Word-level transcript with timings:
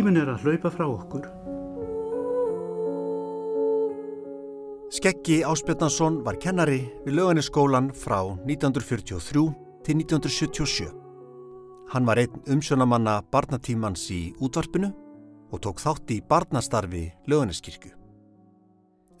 Tímin 0.00 0.16
er 0.16 0.30
að 0.32 0.46
hlaupa 0.46 0.70
frá 0.72 0.86
okkur. 0.88 1.26
Skeggi 4.96 5.36
Áspjarnason 5.44 6.22
var 6.24 6.38
kennari 6.40 6.78
við 7.04 7.18
löganiskólan 7.18 7.90
frá 7.92 8.22
1943 8.48 9.44
til 9.84 10.00
1977. 10.00 10.88
Hann 11.92 12.08
var 12.08 12.24
einn 12.24 12.40
umsjónamanna 12.48 13.20
barnatímans 13.28 14.08
í 14.16 14.22
útvarpinu 14.40 14.88
og 15.52 15.60
tók 15.68 15.84
þátt 15.84 16.16
í 16.16 16.22
barnastarfi 16.24 17.10
löganiskirkju. 17.28 17.92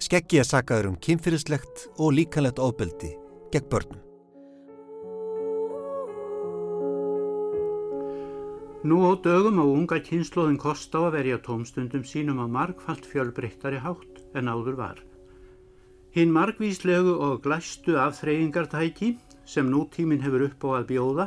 Skeggi 0.00 0.40
er 0.40 0.48
sagaður 0.48 0.94
um 0.94 0.96
kynfyrirslegt 0.96 1.90
og 1.98 2.16
líkanlegt 2.16 2.56
ofbeldi 2.56 3.18
gegn 3.52 3.68
börnum. 3.68 4.06
Nú 8.80 8.96
á 9.04 9.12
dögum 9.12 9.60
á 9.60 9.66
unga 9.68 9.98
kynnslóðin 10.00 10.56
kost 10.56 10.94
á 10.96 11.04
að 11.04 11.14
verja 11.18 11.38
tómstundum 11.44 12.04
sínum 12.08 12.38
á 12.40 12.48
margfalt 12.48 13.04
fjölbreyttari 13.04 13.76
hátt 13.84 14.22
en 14.32 14.48
áður 14.48 14.78
var. 14.78 15.02
Hinn 16.16 16.32
margvíslegu 16.32 17.12
og 17.12 17.42
glæstu 17.44 17.98
afþreyingartæki 18.00 19.10
sem 19.44 19.68
nútíminn 19.68 20.24
hefur 20.24 20.46
upp 20.46 20.64
á 20.64 20.70
að 20.78 20.86
bjóða 20.94 21.26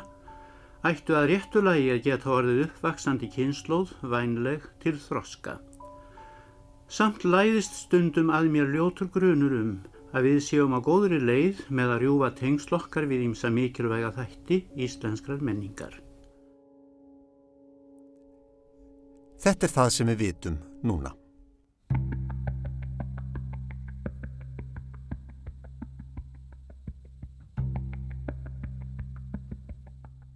ættu 0.89 1.13
að 1.13 1.27
réttulagi 1.29 1.91
að 1.93 2.01
geta 2.07 2.31
orðið 2.39 2.63
uppvaksandi 2.65 3.29
kynnslóð 3.35 3.91
vænleg 4.01 4.65
til 4.81 4.95
þroska. 5.03 5.59
Samt 6.89 7.21
læðist 7.21 7.77
stundum 7.83 8.31
að 8.33 8.49
mér 8.55 8.73
ljótur 8.73 9.11
grunur 9.13 9.53
um 9.59 9.75
að 10.09 10.25
við 10.25 10.41
séum 10.47 10.73
á 10.73 10.81
góðri 10.81 11.21
leið 11.21 11.61
með 11.69 11.93
að 11.93 12.01
rjúfa 12.07 12.31
tengslokkar 12.41 13.05
við 13.13 13.27
ímsa 13.29 13.53
mikilvæga 13.53 14.09
þætti 14.17 14.59
íslenskrar 14.87 15.45
menningar. 15.45 15.93
Þetta 19.43 19.67
er 19.67 19.71
það 19.73 19.89
sem 19.91 20.07
við 20.07 20.21
vitum 20.21 20.53
núna. 20.87 21.09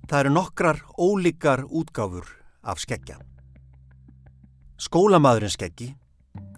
Það 0.08 0.20
eru 0.20 0.34
nokkrar 0.34 0.82
ólíkar 1.00 1.64
útgáfur 1.68 2.28
af 2.68 2.82
skeggja. 2.84 3.16
Skólamadurinn 4.80 5.52
skeggi, 5.56 5.88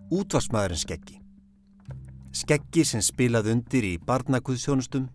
útvarsmaðurinn 0.10 0.82
skeggi, 0.82 1.20
skeggi 2.34 2.86
sem 2.86 3.04
spilað 3.06 3.52
undir 3.54 3.86
í 3.86 3.94
barnaguðsjónustum, 4.10 5.06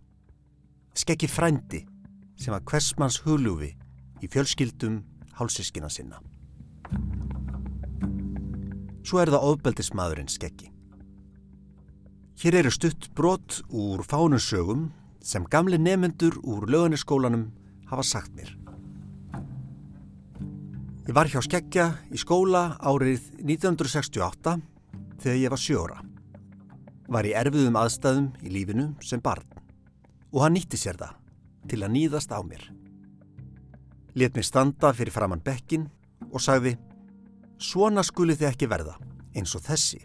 skeggi 0.95 1.27
frændi 1.31 1.83
sem 2.39 2.55
var 2.55 2.63
hversmanns 2.63 3.19
hulufi 3.27 3.73
í 4.23 4.31
fjölskyldum 4.31 5.01
hálsískina 5.35 5.91
sinna. 5.91 6.23
Svo 9.05 9.21
er 9.21 9.29
það 9.29 9.47
ofbeldismadurinn 9.51 10.31
skeggi. 10.31 10.71
Hér 12.41 12.57
eru 12.63 12.71
stutt 12.73 13.11
brot 13.15 13.61
úr 13.69 14.01
fánusögum 14.03 14.89
sem 15.21 15.45
gamli 15.45 15.77
nefendur 15.77 16.39
úr 16.43 16.65
löganiskólanum 16.67 17.51
hafa 17.87 18.03
sagt 18.03 18.33
mér. 18.35 18.49
Ég 21.05 21.13
var 21.13 21.29
hjá 21.29 21.37
skeggja 21.45 21.85
í 22.09 22.17
skóla 22.17 22.79
árið 22.81 23.29
1968 23.45 24.55
þegar 25.21 25.37
ég 25.37 25.53
var 25.53 25.61
sjóra. 25.61 25.99
Var 27.05 27.29
í 27.29 27.35
erfiðum 27.37 27.77
aðstæðum 27.77 28.31
í 28.41 28.53
lífinu 28.55 28.87
sem 29.05 29.21
barn 29.21 29.45
og 30.33 30.41
hann 30.41 30.57
nýtti 30.57 30.81
sér 30.81 30.97
það 30.97 31.13
til 31.69 31.83
að 31.85 31.93
nýðast 31.93 32.33
á 32.33 32.41
mér. 32.41 32.65
Let 34.17 34.33
mér 34.33 34.49
standa 34.49 34.91
fyrir 34.97 35.13
framann 35.13 35.45
bekkin 35.45 35.85
og 36.31 36.41
sagði 36.41 36.73
Svona 37.61 38.03
skuli 38.03 38.35
þið 38.35 38.49
ekki 38.49 38.67
verða, 38.69 38.95
eins 39.35 39.55
og 39.55 39.63
þessi. 39.65 40.01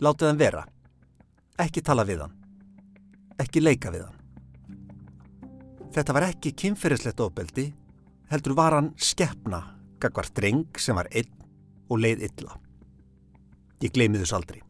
Látið 0.00 0.30
hann 0.30 0.40
vera. 0.40 0.62
Ekki 1.60 1.82
tala 1.84 2.04
við 2.08 2.22
hann. 2.24 2.36
Ekki 3.40 3.62
leika 3.62 3.92
við 3.92 4.06
hann. 4.06 4.20
Þetta 5.96 6.12
var 6.16 6.28
ekki 6.28 6.52
kynferðislegt 6.52 7.20
ofbeldi, 7.24 7.70
heldur 8.28 8.56
var 8.56 8.76
hann 8.76 8.92
skeppna, 9.00 9.62
gagvar 10.00 10.28
dreng 10.36 10.80
sem 10.80 10.96
var 10.96 11.08
einn 11.12 11.32
og 11.88 12.00
leið 12.02 12.26
illa. 12.28 12.56
Ég 13.80 13.92
gleymi 13.92 14.20
þess 14.20 14.36
aldrei. 14.36 14.62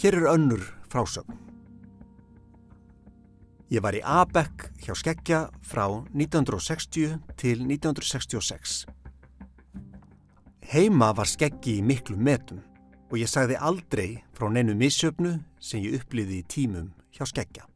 Hér 0.00 0.16
er 0.16 0.30
önnur 0.32 0.62
frásögn. 0.90 1.49
Ég 3.70 3.78
var 3.84 3.94
í 3.94 4.00
Abek 4.02 4.64
hjá 4.82 4.96
Skeggja 4.98 5.44
frá 5.62 5.84
1960 6.10 7.20
til 7.38 7.60
1966. 7.62 8.80
Heima 10.72 11.12
var 11.14 11.30
Skeggi 11.30 11.76
í 11.78 11.84
miklu 11.86 12.16
metum 12.18 12.64
og 13.12 13.14
ég 13.20 13.30
sagði 13.30 13.60
aldrei 13.62 14.08
frá 14.34 14.48
neinu 14.50 14.74
missjöfnu 14.74 15.36
sem 15.62 15.84
ég 15.86 16.00
uppliði 16.00 16.40
í 16.40 16.48
tímum 16.50 16.88
hjá 17.14 17.22
Skeggja. 17.30 17.68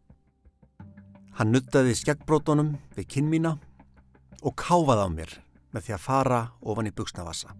Hann 1.38 1.54
nuttaði 1.54 1.94
skeggbrótonum 1.98 2.74
við 2.98 3.10
kinn 3.14 3.30
mína 3.30 3.56
og 4.42 4.58
káfaði 4.58 5.06
á 5.06 5.10
mér 5.14 5.38
með 5.70 5.86
því 5.86 5.94
að 5.94 6.06
fara 6.10 6.40
ofan 6.58 6.90
í 6.90 6.94
buksnavassa. 6.94 7.54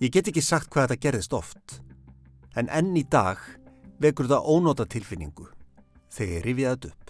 Ég 0.00 0.12
get 0.12 0.32
ekki 0.32 0.40
sagt 0.40 0.72
hvað 0.72 0.88
þetta 0.88 1.04
gerðist 1.04 1.36
oft, 1.36 1.82
en 2.56 2.72
enn 2.72 2.96
í 2.96 3.04
dag 3.04 3.44
vekur 4.00 4.28
það 4.28 4.48
ónóta 4.56 4.88
tilfinningu 4.88 5.50
þegar 6.08 6.32
ég 6.38 6.48
rifið 6.48 6.72
þetta 6.72 6.92
upp. 6.94 7.05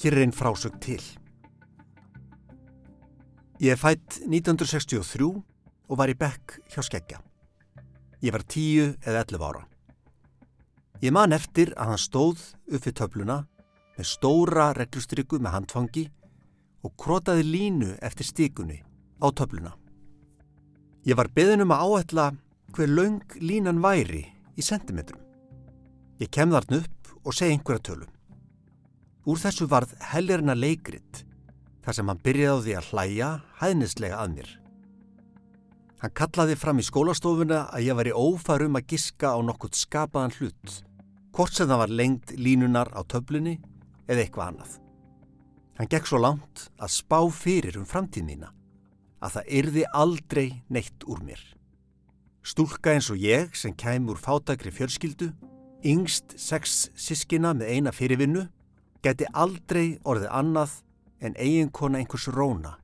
Hér 0.00 0.14
er 0.16 0.22
einn 0.24 0.32
frásög 0.32 0.78
til. 0.80 1.02
Ég 3.60 3.74
er 3.74 3.76
fætt 3.76 4.22
1963 4.24 5.26
og 5.28 5.98
var 6.00 6.08
í 6.08 6.14
bekk 6.16 6.54
hjá 6.72 6.80
skeggja. 6.86 7.18
Ég 8.24 8.32
var 8.32 8.40
10 8.48 8.94
eða 9.04 9.24
11 9.26 9.44
ára. 9.44 9.66
Ég 11.04 11.12
man 11.12 11.36
eftir 11.36 11.74
að 11.76 11.90
hann 11.92 12.00
stóð 12.00 12.40
upp 12.72 12.86
við 12.86 12.96
töfluna 12.96 13.36
með 13.98 14.08
stóra 14.08 14.70
reglustryggu 14.78 15.36
með 15.36 15.54
handfangi 15.58 16.04
og 16.80 16.94
krotaði 16.96 17.44
línu 17.44 17.90
eftir 18.00 18.28
stíkunni 18.30 18.78
á 19.20 19.28
töfluna. 19.36 19.74
Ég 21.04 21.16
var 21.20 21.28
beðinum 21.28 21.76
að 21.76 21.84
áætla 21.84 22.26
hver 22.72 22.88
laung 22.88 23.36
línan 23.36 23.84
væri 23.84 24.22
í 24.56 24.64
sentimetrum. 24.64 25.20
Ég 26.16 26.32
kem 26.32 26.56
þarna 26.56 26.80
upp 26.80 27.12
og 27.20 27.36
segi 27.36 27.52
einhverja 27.58 27.84
tölum. 27.90 28.19
Úr 29.28 29.36
þessu 29.40 29.66
varð 29.68 29.92
hellirina 30.12 30.54
leikrit 30.56 31.24
þar 31.84 31.96
sem 31.96 32.08
hann 32.08 32.22
byrjaði 32.24 32.56
á 32.56 32.64
því 32.64 32.76
að 32.78 32.90
hlæja 32.90 33.30
hæðnislega 33.60 34.20
að 34.20 34.36
mér. 34.36 34.50
Hann 36.00 36.14
kallaði 36.16 36.56
fram 36.56 36.78
í 36.80 36.84
skólastofuna 36.86 37.66
að 37.68 37.84
ég 37.90 37.98
var 37.98 38.08
í 38.08 38.14
ófarum 38.16 38.78
að 38.78 38.86
giska 38.94 39.34
á 39.36 39.38
nokkurt 39.44 39.76
skapaðan 39.76 40.32
hlut, 40.38 40.76
hvort 41.36 41.52
sem 41.52 41.68
það 41.68 41.82
var 41.82 41.92
lengt 41.92 42.32
línunar 42.40 42.88
á 42.96 43.04
töflunni 43.04 43.58
eða 44.08 44.24
eitthvað 44.24 44.46
annað. 44.46 44.78
Hann 45.76 45.90
gekk 45.92 46.08
svo 46.08 46.20
langt 46.20 46.66
að 46.80 46.94
spá 46.96 47.20
fyrir 47.32 47.76
um 47.80 47.88
framtíð 47.88 48.24
mína 48.28 48.54
að 49.20 49.36
það 49.36 49.50
yrði 49.60 49.84
aldrei 49.92 50.46
neitt 50.72 51.04
úr 51.04 51.20
mér. 51.24 51.40
Stúlka 52.40 52.94
eins 52.94 53.10
og 53.12 53.20
ég 53.20 53.52
sem 53.56 53.74
kæm 53.76 54.08
úr 54.08 54.16
fátakri 54.16 54.72
fjörskildu, 54.72 55.28
yngst 55.84 56.38
sex 56.40 56.88
sískina 56.96 57.52
með 57.56 57.74
eina 57.76 57.92
fyrirvinnu, 57.92 58.46
geti 59.04 59.26
aldrei 59.32 59.98
orðið 60.04 60.32
annað 60.40 60.76
en 61.24 61.36
eiginkona 61.36 62.00
einhvers 62.00 62.28
róna 62.32 62.76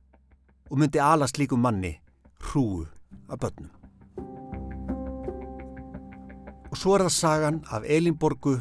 og 0.69 0.79
myndi 0.81 1.01
alast 1.01 1.37
líku 1.37 1.57
manni 1.57 1.97
hrúu 2.49 2.85
af 3.29 3.39
börnum. 3.39 3.71
Og 6.71 6.77
svo 6.77 6.95
er 6.97 7.05
það 7.07 7.15
sagan 7.15 7.59
af 7.71 7.85
Elinborgu 7.85 8.57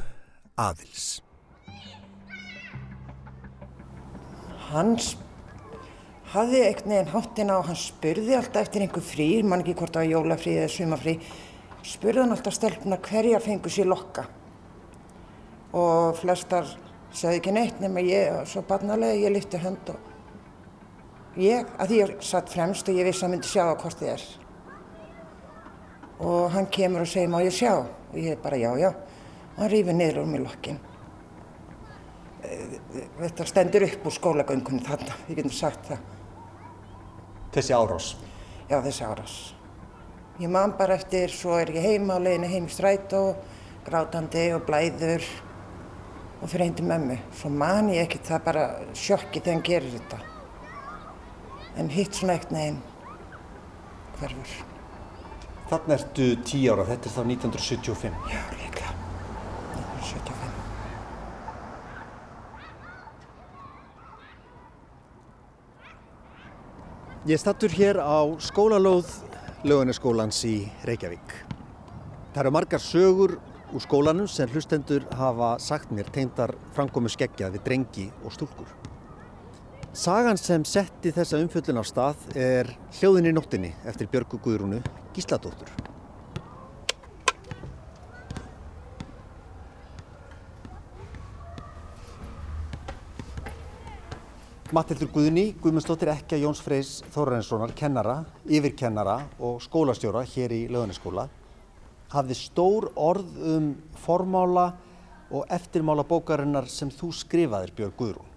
Aðils. 0.57 1.23
Hans 4.71 5.17
hafði 6.33 6.63
eitthvað 6.67 6.93
nefn 6.93 7.13
háttina 7.15 7.59
og 7.61 7.69
hann 7.71 7.79
spurði 7.81 8.37
alltaf 8.37 8.67
eftir 8.67 8.85
einhver 8.85 9.05
frí, 9.05 9.29
mann 9.43 9.63
ekki 9.63 9.77
hvort 9.79 9.99
var 9.99 10.09
jólafrí 10.09 10.57
eða 10.59 10.73
sumafrí, 10.73 11.19
spurði 11.87 12.25
hann 12.25 12.35
alltaf 12.35 12.57
stelpuna 12.57 12.99
hverjar 13.03 13.45
fengur 13.45 13.73
sér 13.73 13.89
lokka 13.91 14.27
og 15.77 16.17
flestar 16.19 16.69
sagði 17.17 17.41
ekki 17.41 17.55
neitt 17.57 17.79
nema 17.81 18.03
ég, 18.05 18.43
svo 18.49 18.63
barnalega 18.69 19.17
ég 19.17 19.33
lyfti 19.33 19.61
hönd 19.61 19.93
og 19.93 21.37
ég, 21.41 21.69
að 21.81 21.93
því 21.93 22.01
ég 22.01 22.13
satt 22.25 22.53
fremst 22.53 22.89
og 22.89 22.99
ég 22.99 23.09
vissi 23.09 23.23
að 23.23 23.27
hann 23.27 23.35
myndi 23.37 23.49
sjá 23.51 23.63
að 23.67 23.79
hvort 23.83 24.03
þið 24.03 24.11
er. 24.13 24.27
Og 26.27 26.51
hann 26.55 26.69
kemur 26.73 27.05
og 27.05 27.11
segir 27.11 27.33
má 27.33 27.39
ég 27.45 27.57
sjá 27.57 27.73
og 27.79 28.19
ég 28.21 28.41
bara 28.43 28.61
já, 28.61 28.71
já. 28.81 28.91
Og 29.55 29.63
hann 29.63 29.73
rýfur 29.73 29.97
niður 29.97 30.23
úr 30.23 30.31
mér 30.33 30.45
lokkin. 30.45 30.79
Þetta 33.17 33.49
stendur 33.49 33.89
upp 33.89 34.07
úr 34.07 34.17
skólagöngunni 34.17 34.85
þarna, 34.87 35.17
ég 35.29 35.41
getum 35.41 35.57
sagt 35.57 35.89
það. 35.89 36.05
Þessi 37.57 37.77
árás? 37.77 38.13
Já, 38.69 38.79
þessi 38.85 39.09
árás. 39.09 39.37
Ég 40.37 40.53
man 40.53 40.77
bara 40.77 40.99
eftir, 41.01 41.33
svo 41.33 41.57
er 41.57 41.73
ég 41.73 41.85
heima 41.85 42.21
á 42.21 42.21
leiðinu 42.21 42.53
heim 42.53 42.69
í 42.69 42.73
strætó, 42.73 43.23
grátandi 43.87 44.51
og 44.53 44.67
blæður 44.69 45.25
og 46.47 46.51
fyrir 46.53 46.75
til 46.79 46.87
mömmu. 46.87 47.17
Svo 47.35 47.51
man 47.51 47.89
ég 47.91 48.07
ekki 48.07 48.21
það 48.23 48.45
bara 48.47 48.65
sjokki 48.95 49.41
þegar 49.41 49.55
hann 49.57 49.63
gerir 49.67 49.91
þetta. 49.97 50.19
En 51.77 51.89
hitt 51.91 52.15
svona 52.15 52.37
eitt 52.39 52.51
neginn 52.55 52.79
hverfur. 54.21 54.51
Þannig 55.67 55.95
ertu 55.97 56.27
tíu 56.47 56.73
ára, 56.73 56.85
þetta 56.87 57.09
er 57.09 57.15
þá 57.17 57.23
1975. 57.33 58.15
Já, 58.31 58.43
líklega. 58.61 58.91
1975. 59.75 60.55
Ég 67.27 67.39
stattur 67.43 67.71
hér 67.75 67.99
á 67.99 68.23
skólalóð 68.39 69.11
lögunaskólans 69.67 70.45
í 70.47 70.71
Reykjavík. 70.87 71.29
Það 72.31 72.41
eru 72.45 72.55
margar 72.55 72.79
sögur 72.79 73.41
úr 73.75 73.83
skólanum 73.83 74.29
sem 74.31 74.51
hlustendur 74.53 75.07
hafa 75.19 75.57
sagt 75.59 75.91
mér 75.91 76.11
teimtar 76.15 76.55
framkomu 76.77 77.11
skeggja 77.11 77.51
við 77.55 77.65
drengi 77.67 78.07
og 78.23 78.35
stúlkur. 78.35 78.69
Sagan 79.97 80.37
sem 80.37 80.65
setti 80.69 81.11
þessa 81.17 81.41
umfjöllun 81.41 81.81
á 81.81 81.85
stað 81.89 82.31
er 82.37 82.69
Hljóðin 82.99 83.31
í 83.31 83.35
nóttinni 83.35 83.73
eftir 83.89 84.11
Björgu 84.13 84.39
Guðrúnu 84.45 84.83
Gísladóttur. 85.17 85.71
Mattildur 94.75 95.09
Guðni, 95.15 95.55
Guðmundsdóttir 95.63 96.11
Ekkja 96.13 96.43
Jóns 96.43 96.61
Freys 96.61 96.99
Þorrenssonar, 97.15 97.71
kennara, 97.79 98.19
yfirkennara 98.45 99.21
og 99.39 99.61
skólastjóra 99.65 100.25
hér 100.27 100.53
í 100.53 100.65
löðuniskóla, 100.69 101.29
hafði 102.13 102.39
stór 102.39 102.91
orð 102.95 103.39
um 103.57 103.71
formála 104.03 104.71
og 105.31 105.47
eftirmála 105.51 106.07
bókarinnar 106.07 106.69
sem 106.71 106.91
þú 106.93 107.11
skrifaðir 107.15 107.75
Björg 107.77 107.97
Guðrún. 107.99 108.33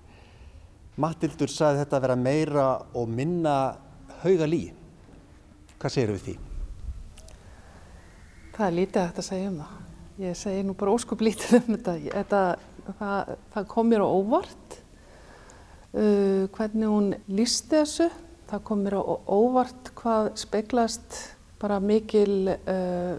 Mattildur 1.00 1.52
sagði 1.52 1.84
þetta 1.84 1.98
að 1.98 2.06
vera 2.08 2.20
meira 2.20 2.68
og 2.98 3.12
minna 3.14 3.56
hauga 4.24 4.48
lí. 4.50 4.66
Hvað 5.80 5.94
segir 5.96 6.16
við 6.16 6.26
því? 6.26 6.36
Það 8.58 8.66
er 8.66 8.76
lítið 8.76 9.02
að 9.02 9.06
þetta 9.12 9.28
segja 9.30 9.52
um 9.52 9.60
það. 9.62 9.76
Ég 10.20 10.36
segi 10.36 10.64
nú 10.68 10.76
bara 10.76 10.96
óskup 10.98 11.22
lítið 11.24 11.54
um 11.62 11.70
þetta. 11.78 11.94
þetta 12.10 12.42
það, 13.00 13.36
það 13.54 13.70
kom 13.72 13.88
mér 13.88 14.04
á 14.04 14.10
óvart 14.10 14.80
uh, 15.94 16.44
hvernig 16.58 16.92
hún 16.92 17.14
lísti 17.32 17.78
þessu. 17.78 18.10
Það 18.50 18.66
kom 18.68 18.84
mér 18.84 18.98
á 19.00 19.04
óvart 19.30 19.94
hvað 19.96 20.32
speglast 20.42 21.22
bara 21.62 21.80
mikil 21.80 22.58
uh, 22.58 23.16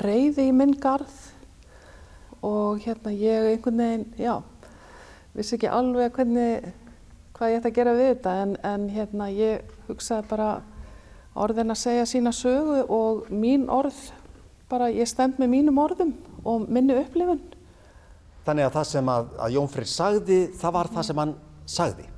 reyði 0.00 0.48
í 0.48 0.54
minn 0.56 0.74
garð 0.80 1.12
og 2.42 2.80
hérna 2.82 3.12
ég 3.14 3.52
einhvern 3.52 3.82
veginn, 3.82 4.06
já, 4.18 4.34
vissi 5.36 5.56
ekki 5.56 5.70
alveg 5.70 6.14
hvernig, 6.16 6.72
hvað 7.36 7.52
ég 7.52 7.60
ætti 7.60 7.70
að 7.70 7.78
gera 7.78 7.94
við 7.98 8.10
þetta 8.14 8.34
en, 8.42 8.54
en 8.66 8.88
hérna 8.90 9.28
ég 9.30 9.74
hugsaði 9.88 10.28
bara 10.30 10.50
orðin 11.38 11.72
að 11.72 11.82
segja 11.84 12.08
sína 12.08 12.32
sögu 12.34 12.82
og 12.92 13.28
mín 13.30 13.68
orð, 13.72 13.98
bara 14.72 14.90
ég 14.92 15.08
stend 15.08 15.38
með 15.40 15.52
mínum 15.54 15.80
orðum 15.80 16.14
og 16.44 16.66
minni 16.68 16.96
upplifun. 16.98 17.42
Þannig 18.42 18.66
að 18.66 18.74
það 18.78 18.88
sem 18.90 19.12
að, 19.12 19.28
að 19.38 19.54
Jón 19.54 19.70
Freyr 19.70 19.90
sagði, 19.92 20.40
það 20.58 20.74
var 20.74 20.90
það 20.96 21.06
sem 21.08 21.22
hann 21.22 21.36
sagði? 21.68 22.08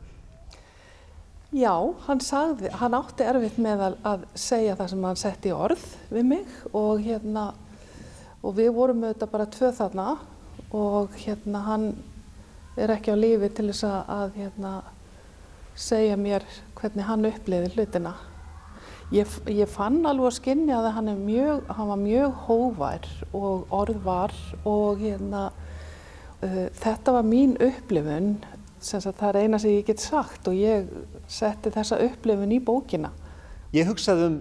Já, 1.55 1.75
hann 2.09 2.23
sagði, 2.25 2.71
hann 2.81 2.97
átti 2.99 3.27
erfitt 3.29 3.59
með 3.63 3.83
að, 3.87 3.99
að 4.11 4.23
segja 4.43 4.75
það 4.79 4.89
sem 4.91 5.05
hann 5.07 5.21
setti 5.21 5.53
orð 5.55 5.85
við 6.11 6.25
mig 6.33 6.57
og 6.73 7.05
hérna, 7.05 7.45
og 8.45 8.59
við 8.59 8.75
vorum 8.77 9.05
auðvitað 9.07 9.33
bara 9.33 9.49
tvö 9.49 9.71
þarna 9.73 10.09
og 10.75 11.17
hérna 11.23 11.63
hann 11.65 11.87
er 12.77 12.93
ekki 12.93 13.15
á 13.15 13.17
lífi 13.17 13.51
til 13.55 13.71
þess 13.71 13.87
að, 13.87 14.37
hérna 14.37 14.75
segja 15.75 16.17
mér 16.19 16.45
hvernig 16.79 17.07
hann 17.09 17.27
uppliði 17.27 17.73
hlutina. 17.75 18.13
Ég, 19.15 19.31
ég 19.51 19.71
fann 19.71 20.01
alveg 20.07 20.29
að 20.29 20.37
skinja 20.39 20.79
að 20.81 20.91
hann, 20.97 21.11
mjög, 21.25 21.65
hann 21.77 21.91
var 21.91 22.01
mjög 22.01 22.37
hóvær 22.47 23.09
og 23.37 23.75
orðvar 23.75 24.35
og 24.67 25.03
hérna, 25.03 25.49
uh, 26.43 26.65
þetta 26.81 27.17
var 27.19 27.27
mín 27.27 27.57
upplifun, 27.63 28.37
það 28.85 29.29
er 29.31 29.41
eina 29.43 29.61
sem 29.61 29.77
ég 29.77 29.89
get 29.89 30.03
sagt 30.03 30.49
og 30.51 30.57
ég 30.59 30.89
setti 31.31 31.73
þessa 31.75 32.01
upplifun 32.07 32.55
í 32.55 32.63
bókina. 32.65 33.13
Ég 33.75 33.89
hugsaði 33.91 34.31
um 34.31 34.41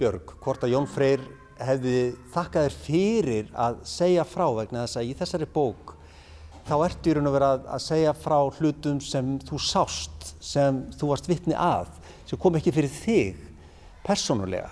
Björg, 0.00 0.34
hvort 0.40 0.64
að 0.64 0.74
Jón 0.74 0.88
Freyr 0.88 1.22
hefði 1.66 1.94
þakkað 2.34 2.66
þér 2.66 2.76
fyrir 2.84 3.54
að 3.66 3.80
segja 3.88 4.26
frá 4.28 4.46
vegna 4.56 4.84
þess 4.84 5.00
að 5.00 5.08
í 5.10 5.16
þessari 5.18 5.48
bók 5.54 5.94
þá 6.68 6.74
ertu 6.86 7.10
í 7.10 7.14
raun 7.16 7.30
og 7.30 7.34
vera 7.34 7.52
að, 7.56 7.64
að 7.74 7.82
segja 7.86 8.12
frá 8.16 8.36
hlutum 8.58 9.00
sem 9.04 9.32
þú 9.46 9.60
sást, 9.64 10.34
sem 10.44 10.84
þú 10.98 11.12
varst 11.12 11.30
vittni 11.30 11.56
að, 11.56 11.88
sem 12.28 12.40
kom 12.40 12.58
ekki 12.58 12.74
fyrir 12.74 12.92
þig 12.92 13.40
persónulega. 14.06 14.70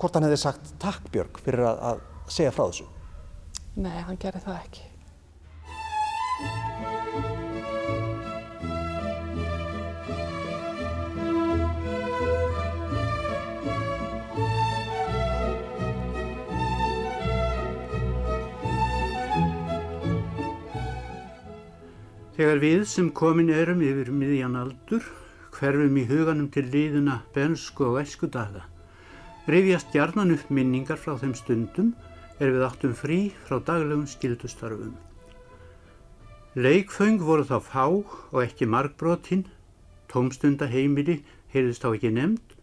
Hvort 0.00 0.16
hann 0.16 0.26
hefði 0.26 0.40
sagt 0.42 0.74
takk 0.82 1.06
Björg 1.14 1.38
fyrir 1.44 1.68
að, 1.68 1.84
að 1.92 2.34
segja 2.34 2.54
frá 2.54 2.66
þessu? 2.66 2.88
Nei, 3.74 4.00
hann 4.06 4.18
gerði 4.20 4.42
það 4.46 4.60
ekki. 4.62 4.90
Þegar 22.34 22.58
við 22.58 22.80
sem 22.90 23.12
komin 23.14 23.50
erum 23.54 23.82
yfir 23.86 24.08
miðjan 24.10 24.56
aldur 24.58 25.04
hverfum 25.54 25.98
í 26.00 26.02
huganum 26.08 26.48
til 26.50 26.64
líðuna 26.66 27.20
bensku 27.36 27.86
og 27.92 28.00
eskudaga, 28.00 28.64
reyfjast 29.46 29.94
hjarnan 29.94 30.34
upp 30.34 30.50
minningar 30.50 30.98
frá 30.98 31.14
þeim 31.20 31.36
stundum 31.38 31.92
er 32.42 32.50
við 32.50 32.66
áttum 32.66 32.98
frí 32.98 33.20
frá 33.46 33.60
daglegum 33.62 34.08
skildustarfum. 34.10 34.96
Leikföng 36.58 37.22
voru 37.22 37.46
þá 37.46 37.56
fá 37.62 37.86
og 37.86 38.42
ekki 38.42 38.66
markbrotinn, 38.66 39.46
tómstundaheimili 40.10 41.20
heyrðist 41.54 41.86
þá 41.86 41.90
ekki 41.92 42.14
nefnd 42.18 42.58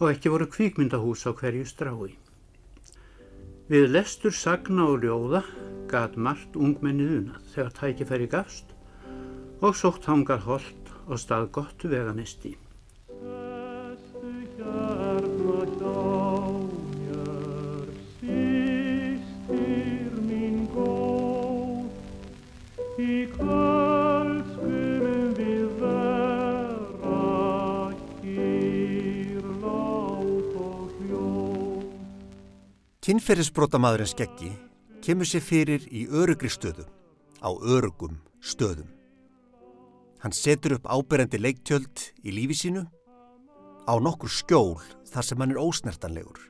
og 0.00 0.08
ekki 0.10 0.34
voru 0.34 0.50
kvíkmyndahús 0.50 1.22
á 1.26 1.30
hverju 1.30 1.66
strái. 1.70 2.16
Við 3.70 3.92
lestur 3.94 4.34
sagna 4.34 4.90
og 4.90 5.06
ljóða 5.06 5.46
gat 5.90 6.18
margt 6.18 6.58
ungmennið 6.58 7.20
unað 7.20 7.52
þegar 7.54 7.78
tækifæri 7.78 8.34
gafst 8.34 8.75
og 9.60 9.76
sótt 9.76 10.04
hangar 10.10 10.42
hold 10.44 10.92
og 11.06 11.18
stað 11.20 11.50
gott 11.54 11.84
veganisti. 11.88 12.56
Kinnferðisbrótamaðurinn 33.06 34.08
skeggi 34.10 34.48
kemur 35.04 35.28
sér 35.30 35.44
fyrir 35.46 35.84
í 35.94 36.08
örugri 36.10 36.50
stöðu, 36.50 36.88
á 37.38 37.54
örugum 37.54 38.18
stöðum. 38.42 38.95
Hann 40.26 40.34
setur 40.34 40.72
upp 40.74 40.88
áberendi 40.90 41.38
leiktjöld 41.38 42.00
í 42.26 42.32
lífi 42.34 42.56
sínu 42.58 42.80
á 43.86 43.94
nokkur 44.02 44.26
skjól 44.26 44.80
þar 45.06 45.22
sem 45.22 45.38
hann 45.38 45.52
er 45.54 45.60
ósnertanlegur. 45.62 46.40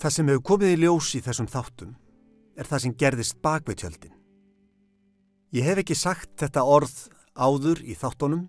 Það 0.00 0.14
sem 0.14 0.30
hefur 0.30 0.44
komið 0.48 0.70
í 0.72 0.78
ljós 0.80 1.10
í 1.12 1.20
þessum 1.26 1.50
þáttum 1.52 1.90
er 2.56 2.70
það 2.70 2.80
sem 2.84 2.94
gerðist 3.02 3.36
bak 3.44 3.68
við 3.68 3.82
tjöldin. 3.82 4.14
Ég 5.52 5.68
hef 5.68 5.82
ekki 5.82 5.96
sagt 6.00 6.32
þetta 6.40 6.64
orð 6.64 6.94
áður 7.36 7.82
í 7.84 7.98
þáttunum 8.00 8.46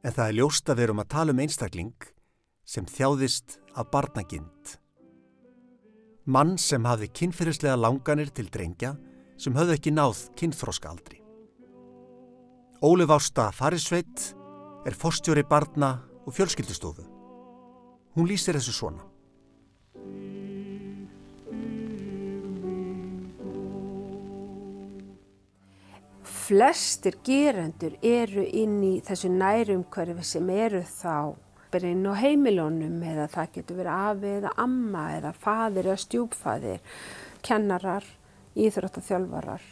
en 0.00 0.16
það 0.16 0.24
er 0.24 0.38
ljóst 0.38 0.72
að 0.72 0.80
verum 0.80 1.02
að 1.04 1.10
tala 1.12 1.34
um 1.36 1.42
einstakling 1.44 2.06
sem 2.64 2.88
þjáðist 2.88 3.58
af 3.76 3.90
barnagind. 3.92 4.78
Mann 6.24 6.56
sem 6.56 6.88
hafði 6.88 7.10
kynferðislega 7.20 7.76
langanir 7.84 8.32
til 8.32 8.48
drengja 8.48 8.94
sem 9.36 9.52
höfðu 9.52 9.76
ekki 9.76 9.92
náð 9.92 10.24
kynþróska 10.40 10.88
aldri. 10.88 11.20
Ólef 12.84 13.08
Ásta 13.08 13.46
Farisveit 13.48 14.34
er 14.84 14.92
fórstjóri 14.92 15.40
barna 15.48 16.02
og 16.26 16.34
fjölskyldustofu. 16.36 17.00
Hún 18.12 18.26
lýsir 18.28 18.58
þessu 18.58 18.74
svona. 18.76 19.06
Flestir 26.28 27.16
gerendur 27.24 27.96
eru 28.04 28.44
inn 28.44 28.76
í 28.84 28.98
þessu 29.06 29.30
nærumkörfi 29.32 30.26
sem 30.34 30.50
eru 30.52 30.82
þá 30.84 31.38
bara 31.72 31.94
inn 31.94 32.04
á 32.04 32.12
heimilónum 32.20 32.98
eða 33.00 33.30
það 33.32 33.54
getur 33.54 33.80
verið 33.80 33.94
afi 34.10 34.34
eða 34.42 34.52
amma 34.66 35.06
eða 35.14 35.32
fadir 35.46 35.88
eða 35.88 36.04
stjúpfadir, 36.04 36.84
kennarar, 37.48 38.04
íþróttaþjálfarar 38.52 39.64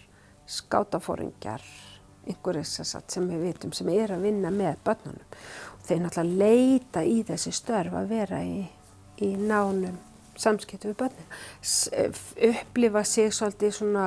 skátafóringjar, 0.46 1.62
einhverjir 2.28 2.68
sem 2.68 3.28
við 3.28 3.44
vitum 3.48 3.74
sem 3.76 3.90
er 3.92 4.14
að 4.14 4.28
vinna 4.28 4.52
með 4.54 4.78
börnunum. 4.86 5.36
Og 5.78 5.84
þeir 5.88 6.00
náttúrulega 6.04 6.44
leita 6.44 7.04
í 7.04 7.18
þessi 7.26 7.52
störf 7.56 7.98
að 7.98 8.14
vera 8.14 8.42
í, 8.46 8.62
í 9.22 9.34
nánum 9.40 9.98
samskiptu 10.38 10.92
við 10.92 11.00
börnin. 11.02 11.28
Upplifa 12.52 13.04
sig 13.04 13.32
svolítið 13.34 13.76
svona 13.76 14.06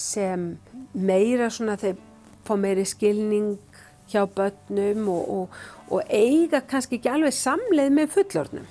sem 0.00 0.54
meira 0.94 1.50
svona 1.52 1.76
þeir 1.80 2.00
fá 2.44 2.56
meiri 2.60 2.84
skilning 2.88 3.54
hjá 4.10 4.24
börnum 4.28 5.08
og, 5.08 5.28
og, 5.34 5.58
og 5.88 6.12
eiga 6.12 6.60
kannski 6.68 6.98
ekki 6.98 7.12
alveg 7.12 7.36
samleið 7.36 7.92
með 7.98 8.16
fullornum. 8.18 8.66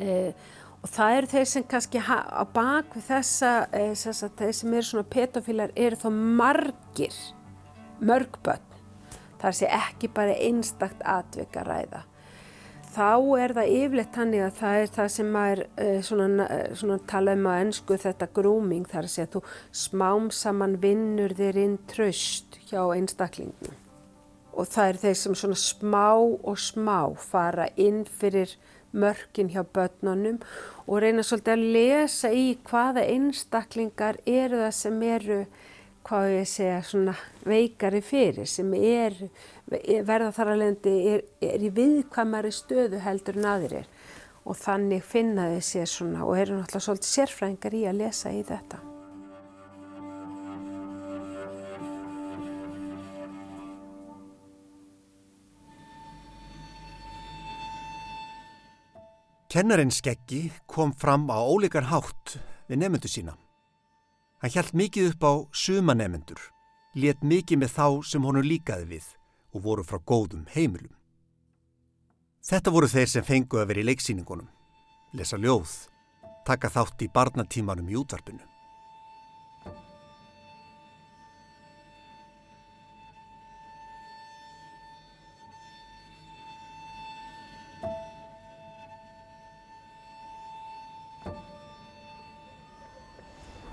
Eh, 0.00 0.32
og 0.80 0.88
það 0.88 1.16
eru 1.16 1.30
þeir 1.34 1.48
sem 1.50 1.66
kannski 1.68 2.00
á 2.00 2.44
bakvið 2.54 3.06
þessa, 3.08 3.52
eh, 3.76 3.92
þessa 3.96 4.30
þeir 4.38 4.54
sem 4.56 4.74
eru 4.74 4.88
svona 4.90 5.10
petofílar 5.14 5.74
eru 5.76 5.98
þá 6.00 6.08
margir, 6.40 7.16
mörg 8.00 8.38
börn. 8.44 8.66
Það 9.40 9.56
sé 9.56 9.68
ekki 9.72 10.10
bara 10.12 10.36
einstakt 10.36 11.02
atvik 11.08 11.56
að 11.56 11.68
ræða. 11.70 12.02
Þá 12.90 13.10
er 13.38 13.54
það 13.54 13.74
yfirleitt 13.76 14.16
hannig 14.18 14.42
að 14.42 14.56
það 14.58 14.78
er 14.80 14.88
það 14.96 15.10
sem 15.14 15.36
er 15.38 15.60
eh, 15.78 16.00
svona, 16.02 16.48
svona 16.74 16.98
tala 17.12 17.36
um 17.38 17.46
að 17.46 17.60
ennsku 17.66 17.98
þetta 18.02 18.28
grúming 18.34 18.88
þar 18.90 19.08
segja 19.12 19.28
að 19.28 19.36
þú 19.36 19.42
smám 19.84 20.26
saman 20.34 20.74
vinnur 20.82 21.36
þér 21.38 21.60
inn 21.62 21.78
tröst 21.92 22.58
hjá 22.66 22.82
einstaklingum 22.96 23.78
og 24.50 24.68
það 24.68 24.90
er 24.90 24.98
þeir 25.04 25.18
sem 25.20 25.36
svona 25.38 25.58
smá 25.58 26.08
og 26.18 26.58
smá 26.60 26.98
fara 27.22 27.68
inn 27.80 28.02
fyrir 28.04 28.56
mörkin 28.90 29.50
hjá 29.52 29.62
börnunum 29.62 30.40
og 30.86 31.02
reyna 31.02 31.22
svolítið 31.22 31.54
að 31.54 31.66
lesa 31.76 32.32
í 32.34 32.46
hvaða 32.66 33.06
einstaklingar 33.06 34.18
eru 34.26 34.64
það 34.64 34.74
sem 34.76 35.02
eru, 35.06 35.40
hvað 36.06 36.34
ég 36.34 36.48
segja, 36.48 36.82
svona 36.84 37.14
veikari 37.46 38.00
fyrir, 38.04 38.48
sem 38.48 38.72
er, 38.74 39.16
verða 40.06 40.30
þar 40.36 40.52
að 40.54 40.62
lendi, 40.64 40.94
er, 41.14 41.24
er 41.44 41.64
í 41.64 41.72
viðkvæmari 41.76 42.52
stöðu 42.54 43.02
heldur 43.04 43.40
en 43.40 43.50
aðrir 43.54 43.90
og 44.48 44.56
þannig 44.56 45.04
finna 45.04 45.50
þau 45.52 45.64
sér 45.64 45.90
svona 45.90 46.24
og 46.26 46.38
eru 46.40 46.56
náttúrulega 46.56 46.86
svolítið 46.86 47.12
sérfrængar 47.12 47.76
í 47.76 47.84
að 47.90 48.00
lesa 48.00 48.32
í 48.32 48.40
þetta. 48.48 48.80
Kennarinn 59.50 59.90
Skeggi 59.90 60.44
kom 60.70 60.92
fram 60.94 61.26
á 61.26 61.42
ólíkan 61.42 61.90
hátt 61.90 62.36
við 62.70 62.84
nefnendur 62.84 63.10
sína. 63.10 63.32
Hann 64.40 64.52
hjælt 64.54 64.72
mikið 64.72 65.10
upp 65.10 65.24
á 65.28 65.32
suma 65.52 65.92
nefnendur, 65.92 66.40
let 66.96 67.20
mikið 67.20 67.60
með 67.60 67.74
þá 67.76 67.86
sem 68.08 68.24
honum 68.24 68.46
líkaði 68.46 68.86
við 68.88 69.08
og 69.52 69.64
voru 69.66 69.84
frá 69.84 70.00
góðum 70.00 70.46
heimilum. 70.54 70.94
Þetta 72.40 72.72
voru 72.72 72.88
þeir 72.88 73.10
sem 73.12 73.26
fengu 73.26 73.60
að 73.60 73.68
vera 73.68 73.82
í 73.82 73.88
leiksýningunum, 73.90 74.48
lesa 75.12 75.36
ljóð, 75.36 75.74
taka 76.48 76.72
þátt 76.72 77.04
í 77.04 77.10
barnatímanum 77.12 77.92
í 77.92 77.98
útvarpinu. 78.00 78.49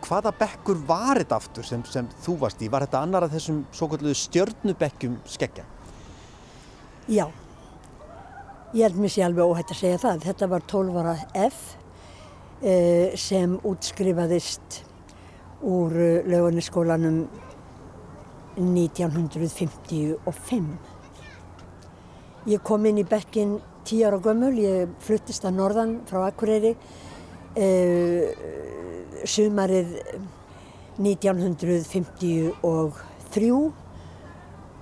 Hvaða 0.08 0.32
bekkur 0.40 0.78
var 0.88 1.20
þetta 1.20 1.36
aftur 1.38 1.66
sem, 1.68 1.84
sem 1.88 2.08
þú 2.24 2.34
varst 2.44 2.62
í? 2.64 2.70
Var 2.72 2.82
þetta 2.88 3.04
annar 3.04 3.24
af 3.28 3.34
þessum 3.36 3.60
svo 3.76 3.86
kalluðu 3.92 4.16
stjörnubekkjum 4.18 5.16
skeggja? 5.28 5.66
Já, 7.08 7.26
ég 8.74 8.84
held 8.84 8.98
mér 9.00 9.12
sé 9.14 9.22
alveg 9.26 9.46
óhætt 9.48 9.72
að 9.72 9.82
segja 9.82 10.04
það. 10.04 10.18
Þetta 10.28 10.46
var 10.52 10.62
12 10.74 11.00
ára 11.02 11.16
F 11.48 11.58
eh, 12.62 13.08
sem 13.20 13.50
útskrifaðist 13.68 14.70
úr 15.68 15.92
eh, 15.96 16.24
laugarniskólanum 16.28 17.18
1955. 18.58 20.78
Ég 22.48 22.60
kom 22.64 22.86
inn 22.88 23.02
í 23.02 23.06
bekkin 23.08 23.60
10 23.88 24.06
ára 24.08 24.20
gömul, 24.24 24.56
ég 24.60 24.90
fluttist 25.04 25.46
að 25.48 25.58
norðan 25.60 25.92
frá 26.10 26.20
Akureyri 26.28 26.74
sumarið 29.28 29.88
1953 30.98 32.62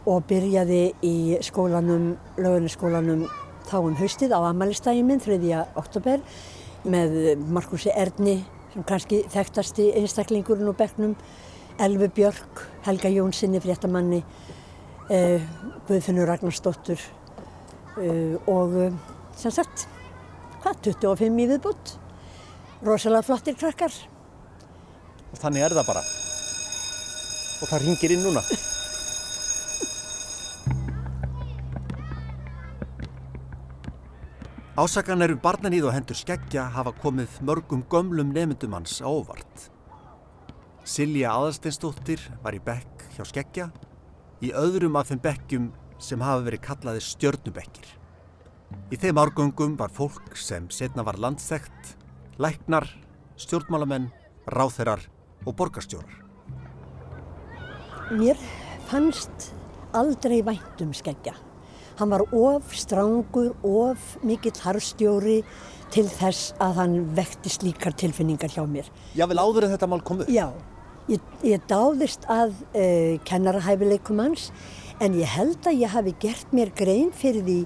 og 0.06 0.22
byrjaði 0.30 0.84
í 1.04 1.38
skólanum, 1.44 2.14
lögunaskólanum 2.38 3.26
þá 3.66 3.78
um 3.82 3.96
haustið 3.98 4.36
á 4.38 4.40
Amalistægin 4.46 5.08
minn, 5.08 5.24
3. 5.24 5.40
oktober 5.80 6.22
með 6.86 7.40
Markusi 7.50 7.90
Erni 7.90 8.38
sem 8.74 8.84
kannski 8.86 9.24
þekktasti 9.32 9.90
einstaklingurinn 9.98 10.70
og 10.70 10.78
begnum, 10.78 11.16
Elvi 11.82 12.08
Björk, 12.14 12.62
Helga 12.86 13.10
Jónssoni, 13.12 13.60
fréttamanni, 13.64 14.22
eh, 15.10 15.42
Guðfinnur 15.88 16.28
Ragnarsdóttur 16.30 17.00
eh, 17.98 18.36
og 18.48 18.94
sem 19.36 19.52
sagt, 19.52 19.88
hvað, 20.62 20.76
25 20.92 21.40
í 21.42 21.48
viðbútt, 21.56 21.98
rosalega 22.86 23.26
flottir 23.26 23.58
krakkar 23.58 23.94
og 25.32 25.42
þannig 25.42 25.66
er 25.66 25.76
það 25.76 25.90
bara 25.90 26.06
og 26.06 27.70
það 27.72 27.86
ringir 27.86 28.16
inn 28.16 28.26
núna 28.26 28.46
Ásakan 34.76 35.24
eru 35.24 35.38
barnaníð 35.40 35.86
og 35.88 35.94
hendur 35.96 36.18
skeggja 36.20 36.66
hafa 36.76 36.92
komið 37.00 37.38
mörgum 37.48 37.86
gömlum 37.88 38.34
nefndum 38.36 38.74
hans 38.76 38.98
á 39.00 39.08
óvart. 39.08 39.70
Silja 40.84 41.32
Aðalsteinsdóttir 41.32 42.20
var 42.44 42.58
í 42.58 42.60
bekk 42.60 43.06
hjá 43.16 43.24
skeggja 43.24 43.70
í 44.44 44.52
öðrum 44.52 45.00
af 45.00 45.08
þeim 45.14 45.22
bekkjum 45.24 45.70
sem 45.96 46.20
hafa 46.20 46.44
verið 46.50 46.66
kallaði 46.68 47.06
stjörnubekkir. 47.08 47.88
Í 48.92 49.00
þeim 49.00 49.24
árgöngum 49.24 49.80
var 49.80 49.96
fólk 49.96 50.36
sem 50.36 50.68
setna 50.68 51.08
var 51.08 51.22
landsþægt, 51.24 51.95
læknar, 52.42 52.88
stjórnmálamenn, 53.40 54.10
ráþerar 54.48 55.02
og 55.46 55.56
borgarstjórar. 55.56 56.22
Mér 58.12 58.38
fannst 58.90 59.52
aldrei 59.96 60.42
væntum 60.46 60.94
skeggja. 60.94 61.34
Hann 61.96 62.12
var 62.12 62.26
of 62.36 62.74
strángur, 62.76 63.56
of 63.64 64.18
mikill 64.24 64.60
harfstjóri 64.62 65.44
til 65.96 66.08
þess 66.12 66.54
að 66.60 66.80
hann 66.82 66.96
vekti 67.16 67.50
slíkar 67.50 67.96
tilfinningar 67.96 68.52
hjá 68.52 68.66
mér. 68.68 68.90
Já, 69.16 69.26
vel 69.32 69.40
áður 69.40 69.68
en 69.68 69.76
þetta 69.76 69.90
mál 69.90 70.04
komu? 70.04 70.28
Já, 70.28 70.50
ég, 71.08 71.24
ég 71.46 71.64
dáðist 71.70 72.28
að 72.28 72.52
uh, 72.76 73.16
kennarahæfileikum 73.28 74.20
hans 74.20 74.50
en 75.00 75.16
ég 75.16 75.30
held 75.38 75.64
að 75.64 75.86
ég 75.86 75.96
hafi 75.96 76.16
gert 76.20 76.52
mér 76.56 76.74
grein 76.76 77.14
fyrir 77.16 77.46
því 77.48 77.60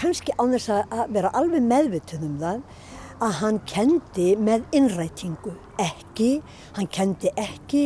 kannski 0.00 0.34
án 0.40 0.54
þess 0.56 0.72
að 0.80 1.14
vera 1.14 1.30
alveg 1.36 1.62
meðvituð 1.66 2.26
um 2.26 2.36
það 2.40 2.62
að 3.20 3.34
hann 3.40 3.58
kendi 3.68 4.30
með 4.40 4.64
innrætingu 4.76 5.52
ekki, 5.80 6.40
hann 6.76 6.88
kendi 6.92 7.30
ekki 7.38 7.82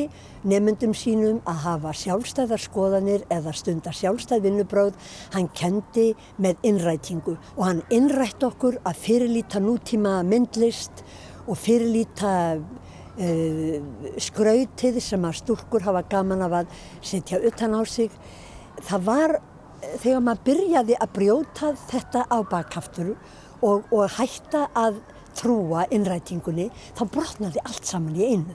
nefnundum 0.46 0.94
sínum 0.96 1.40
að 1.48 1.60
hafa 1.64 1.94
sjálfstæðarskoðanir 1.98 3.24
eða 3.32 3.54
stundar 3.56 3.96
sjálfstæðvinnubráð, 3.98 4.94
hann 5.34 5.48
kendi 5.56 6.12
með 6.38 6.68
innrætingu 6.70 7.36
og 7.56 7.62
hann 7.66 7.82
innrætt 7.94 8.46
okkur 8.46 8.78
að 8.86 9.00
fyrirlíta 9.06 9.62
nútíma 9.62 10.20
myndlist 10.26 11.02
og 11.48 11.58
fyrirlíta 11.60 12.34
uh, 12.58 13.78
skrautið 14.22 15.00
sem 15.02 15.26
að 15.26 15.40
stúrkur 15.42 15.86
hafa 15.86 16.04
gaman 16.14 16.46
af 16.46 16.60
að 16.62 16.78
setja 17.02 17.42
utan 17.42 17.74
á 17.74 17.82
sig. 17.88 18.12
Það 18.84 19.08
var 19.08 19.38
þegar 20.00 20.22
maður 20.24 20.46
byrjaði 20.46 21.00
að 21.00 21.12
brjóta 21.18 21.72
þetta 21.88 22.24
á 22.30 22.38
bakkaftur 22.48 23.14
og, 23.64 23.84
og 23.90 24.08
hætta 24.16 24.68
að 24.76 25.02
trúa 25.38 25.86
innrætingunni 25.94 26.68
þá 26.94 27.02
brotnaði 27.10 27.62
allt 27.64 27.88
saman 27.88 28.16
í 28.18 28.28
einu 28.34 28.54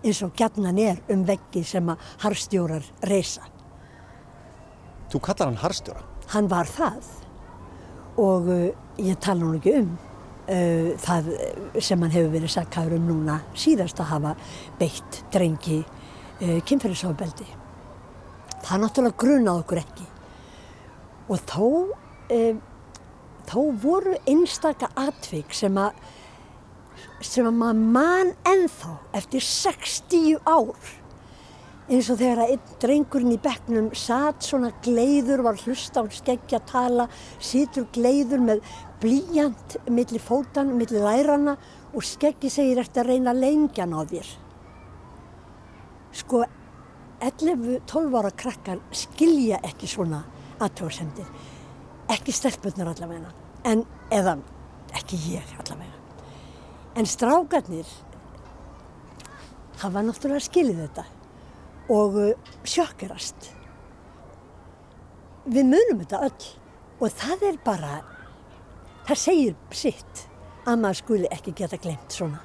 eins 0.00 0.22
og 0.24 0.32
gætnan 0.36 0.78
er 0.80 1.00
um 1.12 1.24
veggi 1.28 1.62
sem 1.66 1.88
að 1.92 2.04
harstjórar 2.22 2.86
reysa. 3.08 3.44
Þú 5.12 5.20
kallar 5.26 5.50
hann 5.50 5.60
harstjóra? 5.60 6.04
Hann 6.32 6.48
var 6.48 6.70
það 6.70 7.10
og 8.20 8.48
uh, 8.48 8.68
ég 9.00 9.18
tala 9.20 9.44
nú 9.44 9.58
ekki 9.58 9.74
um 9.80 9.90
uh, 10.50 10.92
það 11.00 11.32
sem 11.82 12.00
hann 12.00 12.14
hefur 12.14 12.32
verið 12.34 12.54
sakkaður 12.54 12.98
um 12.98 13.08
núna 13.10 13.40
síðast 13.58 14.00
að 14.02 14.12
hafa 14.14 14.34
beitt 14.80 15.22
drengi 15.34 15.80
uh, 15.82 16.58
kynferðisofbeldi. 16.66 17.48
Það 18.60 18.82
náttúrulega 18.84 19.20
grunað 19.24 19.62
okkur 19.64 19.82
ekki 19.82 20.08
og 21.30 21.44
þó 21.48 21.66
uh, 21.66 22.69
þá 23.48 23.60
voru 23.82 24.16
einstaka 24.28 24.90
atvik 24.98 25.54
sem 25.56 25.76
að 25.80 25.96
sem 27.24 27.44
að 27.44 27.56
maður 27.56 27.84
mann 27.94 28.32
enþá 28.48 28.94
eftir 29.16 29.44
60 29.44 30.40
ár 30.48 30.90
eins 31.90 32.06
og 32.12 32.20
þegar 32.20 32.44
að 32.44 32.52
einn 32.54 32.74
drengurinn 32.82 33.34
í 33.34 33.40
bekknum 33.42 33.88
satt 33.98 34.46
svona 34.46 34.70
gleiður, 34.84 35.42
var 35.42 35.58
hlusta 35.64 36.04
á 36.04 36.06
skeggja 36.14 36.60
tala, 36.68 37.08
situr 37.42 37.88
gleiður 37.94 38.44
með 38.46 38.62
blíjant 39.02 39.76
millir 39.90 40.22
fótan, 40.22 40.70
millir 40.78 41.02
lærana 41.02 41.56
og 41.90 42.06
skeggi 42.06 42.50
segir 42.52 42.78
eftir 42.82 43.02
að 43.02 43.14
reyna 43.14 43.34
lengjan 43.34 43.96
á 43.96 44.00
þér. 44.06 44.30
Sko, 46.20 46.44
11-12 47.26 48.18
ára 48.20 48.30
krakkar 48.38 48.78
skilja 48.94 49.58
ekki 49.66 49.90
svona 49.90 50.22
aðtóðsendir, 50.62 51.26
ekki 52.10 52.34
stelpunar 52.34 52.90
allavega, 52.92 53.32
en 53.64 53.84
eða 54.12 54.36
ekki 54.98 55.18
ég 55.36 55.54
allavega. 55.60 55.96
En 56.98 57.06
strákarnir 57.06 57.88
hafa 59.80 60.02
náttúrulega 60.04 60.44
skilið 60.44 60.82
þetta 60.84 61.04
og 61.90 62.18
uh, 62.20 62.50
sjokkerast. 62.68 63.50
Við 65.50 65.70
munum 65.70 66.02
þetta 66.02 66.24
öll 66.26 66.50
og 67.00 67.16
það 67.16 67.46
er 67.48 67.62
bara, 67.64 67.94
það 69.08 69.22
segir 69.24 69.56
sitt 69.72 70.26
að 70.68 70.82
maður 70.82 71.00
skuli 71.00 71.32
ekki 71.32 71.56
geta 71.56 71.80
glemt 71.80 72.14
svona 72.14 72.42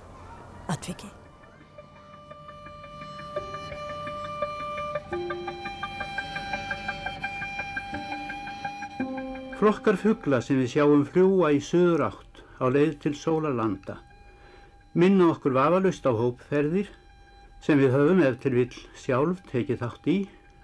atviki. 0.72 1.10
Flokkar 9.60 9.96
fuggla 10.00 10.42
sem 10.44 10.60
við 10.60 10.74
sjáum 10.76 11.06
fljúa 11.08 11.54
í 11.56 11.62
söður 11.64 12.10
átt 12.10 12.44
á 12.60 12.66
leið 12.68 13.00
til 13.06 13.16
sólarlanda 13.16 14.02
minna 14.96 15.26
okkur 15.34 15.52
vafalust 15.52 16.06
á 16.08 16.12
hópferðir 16.16 16.88
sem 17.64 17.80
við 17.82 17.92
höfum 17.98 18.22
ef 18.24 18.38
til 18.40 18.54
vill 18.56 18.78
sjálf 18.96 19.42
tekið 19.50 19.82
þátt 19.82 20.08
í 20.08 20.16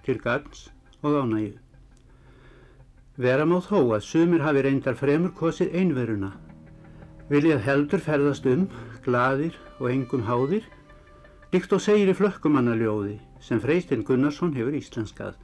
til 0.06 0.16
gagns 0.24 0.70
og 1.04 1.18
ánægju. 1.20 1.58
Vera 3.20 3.44
má 3.46 3.58
þó 3.60 3.82
að 3.98 4.06
sumir 4.08 4.46
hafi 4.46 4.64
reyndar 4.64 4.96
fremur 4.96 5.34
kosið 5.36 5.76
einveruna, 5.82 6.32
viljað 7.28 7.66
heldur 7.68 8.06
ferðast 8.06 8.48
um, 8.48 8.64
gladir 9.04 9.58
og 9.82 9.92
engum 9.92 10.24
háðir, 10.30 10.64
líkt 11.52 11.76
og 11.76 11.84
segir 11.84 12.14
í 12.14 12.16
flökkumannaljóði 12.16 13.18
sem 13.44 13.60
Freistinn 13.60 14.06
Gunnarsson 14.08 14.56
hefur 14.56 14.78
íslenskað. 14.80 15.36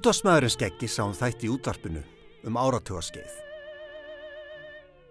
Útvarsmaðurinn 0.00 0.52
skeggi 0.54 0.88
sá 0.88 1.02
um 1.04 1.10
þætti 1.12 1.44
í 1.44 1.50
útvarpinu 1.52 2.00
um 2.48 2.54
áratugaskeið. 2.56 3.32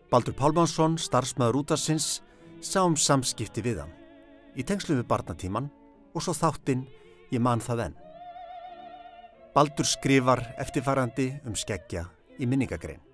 Baldur 0.09 0.33
Pálmansson, 0.33 0.95
starfsmaður 0.97 1.59
útvarsins, 1.59 2.07
sá 2.57 2.79
um 2.81 2.95
samskipti 2.97 3.61
við 3.61 3.83
hann 3.83 3.93
í 4.57 4.65
tengslu 4.65 4.97
við 4.97 5.05
barnatíman 5.11 5.67
og 6.17 6.25
svo 6.25 6.33
þáttinn 6.33 6.87
ég 7.29 7.37
man 7.37 7.61
það 7.61 7.83
enn. 7.85 7.99
Baldur 9.53 9.85
skrifar 9.85 10.41
eftirfarandi 10.57 11.29
um 11.45 11.53
skeggja 11.53 12.07
í 12.41 12.49
minningagrein. 12.49 13.05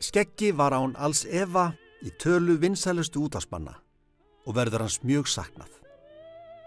Skeggi 0.00 0.54
var 0.56 0.72
án 0.72 0.96
alls 0.96 1.26
Eva 1.28 1.74
í 2.00 2.08
tölu 2.16 2.56
vinsælustu 2.56 3.28
útvarsmanna 3.28 3.76
og 4.48 4.56
verður 4.56 4.88
hans 4.88 5.02
mjög 5.04 5.28
saknað. 5.28 5.83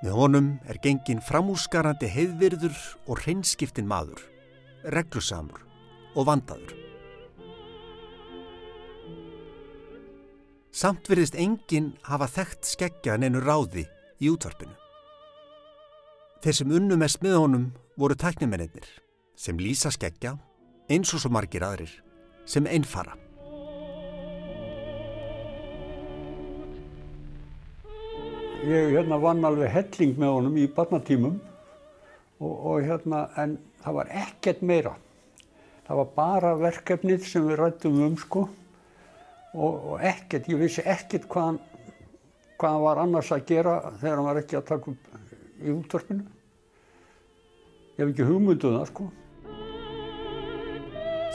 Með 0.04 0.14
honum 0.14 0.50
er 0.70 0.78
gengin 0.84 1.24
framúsgarandi 1.26 2.10
heiðvirður 2.14 2.76
og 3.10 3.24
hreinskiptin 3.24 3.88
maður, 3.90 4.22
reglusamur 4.94 5.64
og 6.14 6.28
vandaður. 6.30 6.76
Samt 10.70 11.10
verðist 11.10 11.34
enginn 11.34 11.96
hafa 12.06 12.28
þekkt 12.30 12.70
skeggja 12.70 13.18
neinu 13.18 13.42
ráði 13.42 13.88
í 14.22 14.30
útvarpinu. 14.30 14.76
Þeir 16.46 16.58
sem 16.60 16.74
unnu 16.78 16.98
mest 17.02 17.24
með 17.26 17.40
honum 17.42 17.70
voru 17.98 18.14
tæknimennir 18.14 18.86
sem 19.34 19.58
lýsa 19.58 19.90
skeggja 19.94 20.36
eins 20.94 21.10
og 21.18 21.24
svo 21.24 21.34
margir 21.34 21.66
aðrir 21.66 21.90
sem 22.46 22.70
einfara. 22.70 23.18
Ég 28.68 28.90
hérna 28.92 29.16
vann 29.24 29.46
alveg 29.48 29.70
helling 29.72 30.18
með 30.20 30.34
honum 30.34 30.56
í 30.60 30.66
barnatímum 30.76 31.38
og, 32.44 32.52
og 32.52 32.82
hérna 32.84 33.22
en 33.40 33.54
það 33.80 33.96
var 34.02 34.10
ekkert 34.26 34.66
meira. 34.68 34.92
Það 35.88 36.02
var 36.02 36.10
bara 36.18 36.52
verkefnið 36.60 37.24
sem 37.30 37.48
við 37.48 37.62
rættum 37.62 38.02
um 38.04 38.18
sko 38.20 38.44
og, 39.54 39.72
og 39.94 40.04
ekkert, 40.04 40.52
ég 40.52 40.60
vissi 40.60 40.84
ekkert 40.84 41.30
hvað 41.32 41.48
hann, 41.54 41.62
hvað 42.60 42.76
hann 42.76 42.86
var 42.90 43.04
annars 43.06 43.32
að 43.32 43.48
gera 43.54 43.80
þegar 44.02 44.20
hann 44.20 44.30
var 44.34 44.44
ekki 44.44 44.60
að 44.60 44.68
taka 44.74 44.92
upp 44.92 45.34
í 45.64 45.72
útvarpinu. 45.78 46.28
Ég 47.96 48.04
hef 48.04 48.12
ekki 48.12 48.30
hugmynduð 48.34 48.74
um 48.74 48.80
það 48.82 48.88
sko. 48.92 49.12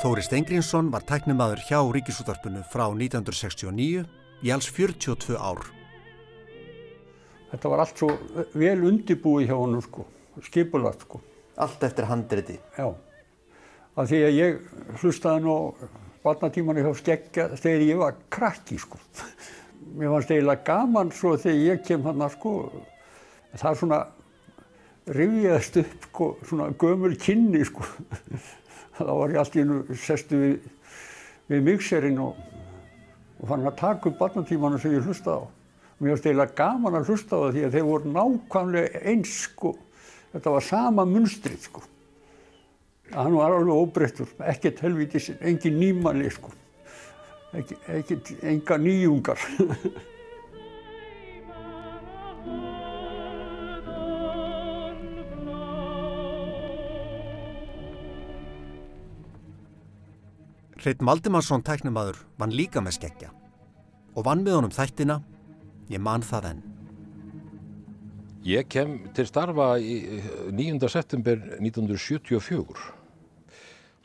Þóri 0.03 0.27
Stengrinsson 0.27 0.93
var 0.93 1.09
tæknimaður 1.09 1.65
hjá 1.65 1.79
Ríkisútvarpinu 1.97 2.67
frá 2.69 2.91
1969 2.91 4.05
í 4.45 4.53
alls 4.53 4.69
42 4.69 5.41
ár. 5.41 5.81
Þetta 7.53 7.69
var 7.69 7.83
allt 7.85 8.01
svo 8.01 8.11
vel 8.57 8.79
undibúið 8.89 9.51
hjá 9.51 9.57
honum 9.59 9.83
sko, 9.85 10.07
skipulagt 10.47 11.05
sko. 11.05 11.21
Allt 11.61 11.83
eftir 11.85 12.09
handriti. 12.09 12.57
Já, 12.79 12.87
af 13.93 14.09
því 14.09 14.23
að 14.25 14.39
ég 14.39 14.63
hlustaði 15.03 15.45
nú 15.45 15.57
barnatímanu 16.23 16.85
hjá 16.87 16.95
skeggja 16.97 17.49
þegar 17.53 17.85
ég 17.85 18.01
var 18.01 18.17
krakki 18.33 18.79
sko. 18.81 19.01
Mér 19.99 20.15
fannst 20.15 20.33
eiginlega 20.33 20.65
gaman 20.65 21.13
svo 21.13 21.35
þegar 21.37 21.61
ég 21.67 21.85
kem 21.85 22.05
hann 22.09 22.25
sko, 22.33 22.55
það 23.61 23.81
svona 23.83 24.03
rifjaðist 25.13 25.81
upp 25.83 26.07
sko, 26.09 26.29
svona 26.49 26.71
gömul 26.79 27.17
kynni 27.21 27.65
sko. 27.69 27.85
þá 28.97 29.11
var 29.11 29.35
ég 29.35 29.43
allt 29.43 29.57
í 29.57 29.65
hennu 29.65 29.99
sestu 29.99 30.39
við, 30.39 30.71
við 31.51 31.67
mixerinn 31.67 32.21
og, 32.23 32.39
og 33.41 33.51
fann 33.51 33.67
að 33.67 33.81
taka 33.81 34.09
upp 34.09 34.21
barnatímanu 34.21 34.81
sem 34.81 34.95
ég 34.97 35.05
hlustaði 35.05 35.43
á. 35.43 35.62
Mér 36.03 36.17
finnst 36.17 36.25
eiginlega 36.27 36.57
gaman 36.59 36.97
að 36.99 37.13
hlusta 37.13 37.39
á 37.39 37.43
það 37.45 37.53
því 37.55 37.61
að 37.63 37.75
þeir 37.77 37.85
voru 37.87 38.13
nákvæmlega 38.17 39.03
eins 39.07 39.35
sko. 39.45 39.71
Þetta 40.33 40.55
var 40.57 40.65
sama 40.67 41.05
munstrið 41.07 41.67
sko. 41.69 41.83
Hann 43.13 43.37
var 43.37 43.55
alveg 43.55 43.77
óbreyttur, 43.77 44.33
ekkert 44.51 44.83
helvítis, 44.83 45.29
engin 45.39 45.79
nýmanni 45.79 46.33
sko. 46.35 46.51
Ekkert, 47.55 48.33
enga 48.43 48.81
nýjungar. 48.83 49.47
Hreit 60.83 60.99
Maldimarsson 60.99 61.63
tæknumadur 61.63 62.25
vann 62.43 62.51
líka 62.51 62.83
með 62.83 62.97
skeggja 62.97 63.31
og 64.17 64.25
vann 64.27 64.43
með 64.43 64.59
honum 64.59 64.75
þættina 64.75 65.23
Ég 65.93 66.01
man 66.01 66.23
það 66.25 66.47
enn. 66.49 66.61
Ég 68.49 68.67
kem 68.73 68.95
til 69.15 69.27
starfa 69.29 69.75
í 69.79 69.99
9. 70.57 70.81
september 70.89 71.37
1974. 71.61 72.87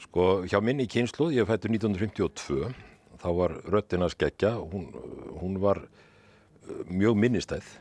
Sko, 0.03 0.25
hjá 0.45 0.59
minni 0.61 0.85
kynslu, 0.91 1.31
ég 1.33 1.47
fættur 1.47 1.71
1952, 1.73 2.67
þá 3.17 3.29
var 3.39 3.55
röttina 3.71 4.11
skeggja, 4.11 4.51
hún, 4.59 4.91
hún 5.39 5.57
var 5.63 5.79
uh, 5.87 6.83
mjög 6.91 7.17
minnistæð 7.23 7.71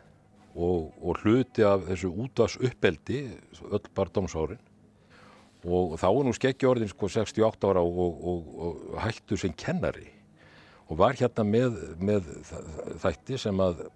og, 0.55 0.95
og 1.03 1.21
hluti 1.21 1.66
af 1.66 1.85
þessu 1.90 2.14
útvags 2.14 2.57
uppeldi, 2.62 3.27
öll 3.69 3.92
barndámsárin. 3.92 4.62
Og 5.66 5.99
þá 6.01 6.09
er 6.09 6.25
nú 6.25 6.33
skeggja 6.37 6.71
orðin 6.71 6.88
sko 6.95 7.11
68 7.11 7.69
ára 7.69 7.83
og, 7.83 8.23
og, 8.23 8.51
og 8.57 9.01
hættu 9.03 9.37
sem 9.40 9.53
kennari 9.53 10.07
og 10.87 10.99
var 11.01 11.16
hérna 11.18 11.44
með, 11.46 11.79
með 11.99 12.29
þætti 13.03 13.38
sem 13.42 13.62
að 13.62 13.87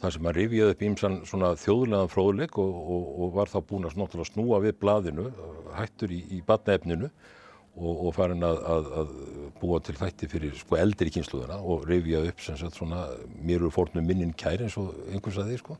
það 0.00 0.14
sem 0.14 0.28
að 0.30 0.38
rifjaði 0.38 0.74
upp 0.74 0.82
ímsan 0.86 1.18
svona 1.28 1.50
þjóðlegan 1.60 2.10
fróðleik 2.10 2.56
og, 2.60 2.70
og, 2.94 3.10
og 3.20 3.34
var 3.36 3.50
þá 3.52 3.58
búin 3.68 3.88
að 3.88 4.30
snúa 4.30 4.60
við 4.64 4.78
blaðinu, 4.80 5.26
hættur 5.76 6.14
í, 6.16 6.22
í 6.36 6.40
batnaefninu 6.46 7.10
og, 7.10 7.90
og 7.92 8.14
farin 8.16 8.46
að, 8.46 8.62
að, 8.74 8.88
að 9.02 9.12
búa 9.60 9.80
til 9.84 9.96
þætti 10.00 10.30
fyrir 10.32 10.56
sko 10.58 10.78
eldri 10.80 11.12
kynsluðuna 11.14 11.60
og 11.60 11.84
rifjaði 11.88 12.32
upp 12.32 12.44
sem 12.44 12.58
sagt 12.60 12.78
svona 12.80 13.04
mér 13.36 13.60
eru 13.60 13.72
fórnum 13.74 14.06
minnin 14.08 14.32
kæri 14.32 14.66
eins 14.66 14.78
og 14.80 14.94
einhvers 15.10 15.40
að 15.42 15.52
því 15.52 15.60
sko. 15.60 15.76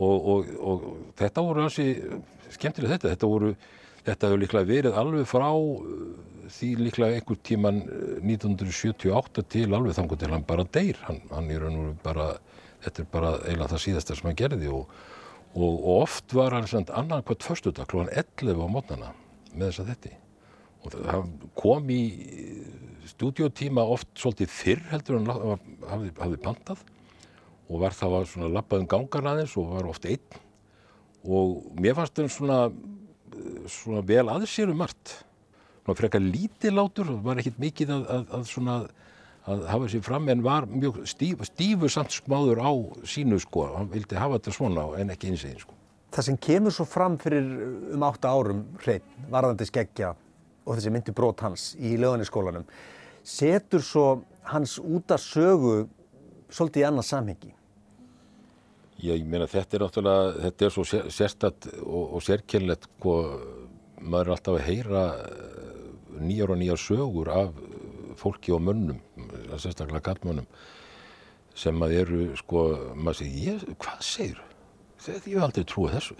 Og 0.00 0.86
þetta 1.18 1.42
voru 1.44 1.64
hansi 1.66 1.90
skemmtilega 2.54 2.96
þetta, 2.96 3.10
þetta 3.14 3.28
voru 3.28 3.50
þetta 4.06 4.30
hefur 4.30 4.42
líklega 4.44 4.70
verið 4.70 4.98
alveg 5.00 5.28
frá 5.28 5.48
uh, 5.50 5.94
því 6.50 6.70
líklega 6.80 7.18
einhver 7.18 7.40
tíman 7.46 7.82
1978 8.24 9.46
til 9.54 9.68
alveg 9.76 9.96
þangur 9.98 10.18
til 10.20 10.32
hann 10.32 10.46
bara 10.46 10.66
deyr. 10.66 10.98
Hann, 11.06 11.20
hann 11.30 11.50
er 11.54 11.68
bara 12.02 12.32
þetta 12.84 13.02
er 13.02 13.10
bara 13.12 13.32
eiginlega 13.44 13.72
það 13.74 13.84
síðasta 13.84 14.16
sem 14.16 14.30
hann 14.30 14.40
gerði 14.40 14.70
og, 14.72 14.94
og, 15.54 15.68
og 15.68 15.92
oft 16.00 16.34
var 16.36 16.56
hann 16.56 16.68
annan 16.88 17.24
hvert 17.26 17.46
förstudag 17.46 17.90
klúan 17.90 18.10
11 18.12 18.56
á 18.56 18.68
mótnana 18.72 19.12
með 19.52 19.70
þess 19.70 19.82
að 19.82 19.92
þetta 19.94 20.16
og 20.80 20.94
það 20.94 21.26
kom 21.60 21.90
í 21.92 22.02
stúdiotíma 23.10 23.84
oft 23.84 24.08
svolítið 24.16 24.52
fyrr 24.54 24.86
heldur 24.92 25.18
en 25.18 25.28
hafði, 25.28 26.12
hafði 26.16 26.38
pantað 26.44 26.84
og 27.70 27.82
var 27.82 27.94
það 27.94 28.14
var 28.14 28.30
svona 28.30 28.52
lappað 28.54 28.84
um 28.84 28.88
gangar 28.90 29.28
aðeins 29.32 29.56
og 29.60 29.74
var 29.74 29.90
oft 29.90 30.06
einn. 30.08 30.38
Og 31.22 31.76
mér 31.78 31.94
fannst 31.98 32.16
það 32.16 32.30
svona, 32.34 32.58
svona 33.70 34.04
vel 34.06 34.26
aðeins 34.28 34.54
sér 34.54 34.72
um 34.72 34.80
margt 34.82 35.16
svona 35.84 35.98
frekar 35.98 36.22
lítilátur 36.22 37.12
og 37.14 37.22
var 37.24 37.40
ekkert 37.40 37.60
mikið 37.62 37.94
að, 37.96 38.06
að, 38.14 38.24
að 38.36 38.48
svona 38.50 38.78
að 39.50 39.66
hafa 39.70 39.88
sér 39.90 40.02
fram 40.04 40.28
en 40.30 40.42
var 40.44 40.66
mjög 40.68 41.02
stíf, 41.08 41.44
stífur 41.48 41.92
samt 41.92 42.12
smáður 42.14 42.60
á 42.60 42.72
sínu 43.08 43.40
sko, 43.40 43.66
hann 43.78 43.90
vildi 43.92 44.18
hafa 44.20 44.38
þetta 44.38 44.56
svona 44.56 44.86
en 45.00 45.12
ekki 45.14 45.30
eins 45.30 45.44
einn 45.48 45.60
sko. 45.60 45.76
Það 46.10 46.26
sem 46.26 46.40
kemur 46.42 46.74
svo 46.74 46.86
fram 46.90 47.16
fyrir 47.22 47.46
um 47.94 48.04
átta 48.04 48.32
árum 48.34 48.64
hrein, 48.82 49.04
varðandi 49.30 49.66
skeggja 49.68 50.12
og 50.66 50.76
þessi 50.76 50.92
myndi 50.92 51.14
brot 51.16 51.42
hans 51.46 51.70
í 51.78 51.94
löðaniskólanum 52.00 52.66
setur 53.26 53.82
svo 53.84 54.06
hans 54.50 54.76
út 54.80 55.12
að 55.12 55.24
sögu 55.24 55.74
svolítið 56.50 56.82
í 56.82 56.86
annað 56.88 57.08
samhengi. 57.10 57.52
Ég 59.00 59.24
meina 59.24 59.48
þetta 59.48 59.76
er 59.76 59.84
náttúrulega, 59.86 60.32
þetta 60.44 60.66
er 60.66 60.74
svo 60.74 60.84
sérstatt 60.88 61.68
og, 61.80 62.16
og 62.18 62.24
sérkjörnlegt 62.26 62.88
hvað 63.00 63.30
maður 64.00 64.26
er 64.26 64.34
alltaf 64.34 64.58
að 64.58 64.66
heyra 64.66 65.04
eh, 65.24 65.84
nýjar 66.20 66.52
og 66.52 66.60
nýjar 66.60 66.80
sögur 66.80 67.30
af 67.32 67.60
fólki 68.20 68.52
og 68.52 68.60
mönnum, 68.64 68.98
sérstaklega 69.56 70.02
gattmönnum 70.10 70.48
sem 71.56 71.82
að 71.82 71.94
eru, 72.02 72.24
sko, 72.38 72.64
maður 72.94 73.22
segir, 73.22 73.62
hvað 73.80 74.02
segir 74.04 74.40
þau? 74.40 74.50
Ég 75.10 75.24
hef 75.24 75.46
aldrei 75.46 75.64
trúið 75.68 75.96
þessu 75.96 76.16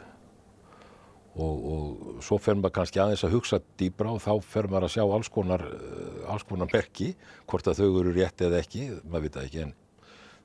og, 1.40 1.66
og 1.72 2.24
svo 2.26 2.40
fer 2.42 2.58
maður 2.58 2.74
kannski 2.80 3.02
aðeins 3.02 3.24
að 3.26 3.36
hugsa 3.36 3.60
dýbra 3.80 4.14
og 4.16 4.22
þá 4.24 4.32
fer 4.42 4.68
maður 4.70 4.88
að 4.88 4.94
sjá 4.96 5.04
alls 5.04 5.30
konar, 5.32 5.66
eh, 5.68 6.24
alls 6.32 6.46
konar 6.48 6.70
merki, 6.72 7.12
hvort 7.50 7.70
að 7.70 7.82
þau 7.82 8.00
eru 8.02 8.16
rétt 8.16 8.46
eða 8.46 8.60
ekki, 8.64 8.88
maður 9.04 9.28
vita 9.28 9.44
ekki 9.46 9.64
en 9.66 9.76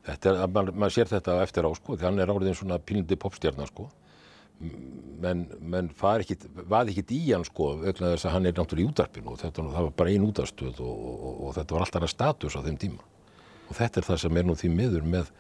þetta 0.06 0.32
er, 0.32 0.42
maður, 0.48 0.74
maður 0.76 0.96
sér 0.96 1.12
þetta 1.12 1.38
eftir 1.44 1.68
á 1.68 1.72
sko, 1.78 1.98
hann 2.02 2.20
er 2.22 2.34
áriðin 2.34 2.58
svona 2.58 2.80
pílindi 2.82 3.18
popstjarnar 3.20 3.72
sko. 3.72 3.88
Menn, 5.22 5.46
menn 5.60 5.90
var 6.00 6.24
ekkit 6.24 7.12
í 7.12 7.20
hann 7.34 7.44
sko 7.44 7.74
vegna 7.82 8.14
þess 8.14 8.30
að 8.30 8.36
hann 8.38 8.48
er 8.48 8.54
náttúrulega 8.56 8.88
í 8.88 8.92
útarpinu 8.94 9.34
og 9.34 9.42
þetta, 9.42 9.66
það 9.74 9.88
var 9.90 9.98
bara 10.00 10.14
einn 10.14 10.28
útarstöð 10.30 10.80
og, 10.86 11.02
og, 11.04 11.34
og 11.34 11.58
þetta 11.58 11.76
var 11.76 11.84
alltaf 11.86 12.12
status 12.14 12.56
á 12.56 12.64
þeim 12.64 12.78
tíma. 12.80 13.10
Og 13.66 13.76
þetta 13.76 14.00
er 14.00 14.08
það 14.08 14.22
sem 14.24 14.40
er 14.40 14.48
nú 14.48 14.56
því 14.56 14.72
miður 14.72 15.10
með, 15.16 15.34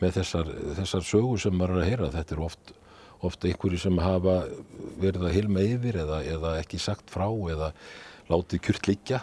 með 0.00 0.16
þessar, 0.20 0.54
þessar 0.78 1.04
sögur 1.10 1.42
sem 1.42 1.58
maður 1.58 1.76
er 1.76 1.82
að 1.82 1.90
heyra, 1.90 2.14
þetta 2.16 2.36
er 2.38 2.46
oft 2.46 2.72
ofta 3.22 3.48
einhverju 3.48 3.78
sem 3.78 4.00
hafa 4.02 4.40
verið 5.00 5.26
að 5.28 5.36
hilma 5.36 5.62
yfir 5.62 6.00
eða, 6.02 6.22
eða 6.26 6.56
ekki 6.62 6.80
sagt 6.82 7.12
frá 7.12 7.28
eða 7.52 7.70
látið 8.30 8.64
kjurt 8.66 8.88
líkja. 8.90 9.20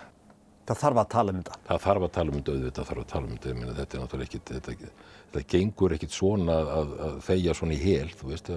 Það 0.70 0.78
þarf 0.84 1.00
að 1.02 1.08
tala 1.10 1.32
um 1.34 1.38
þetta? 1.40 1.56
Það 1.66 1.80
þarf 1.84 2.04
að 2.06 2.12
tala 2.16 2.30
um 2.30 2.36
þetta, 2.38 2.54
auðvitað 2.54 2.90
þarf 2.90 3.02
að 3.02 3.08
tala 3.10 3.26
um 3.26 3.32
þetta, 3.34 3.54
Minna, 3.58 3.76
þetta 3.80 3.98
er 3.98 4.04
náttúrulega 4.04 4.28
ekkit, 4.30 4.52
þetta, 4.54 4.90
þetta 5.34 5.42
gengur 5.54 5.96
ekkit 5.96 6.14
svona 6.14 6.58
að, 6.76 6.92
að 7.08 7.16
þeia 7.26 7.56
svona 7.58 7.74
í 7.74 7.80
hel, 7.82 8.12
þú 8.20 8.30
veist, 8.30 8.52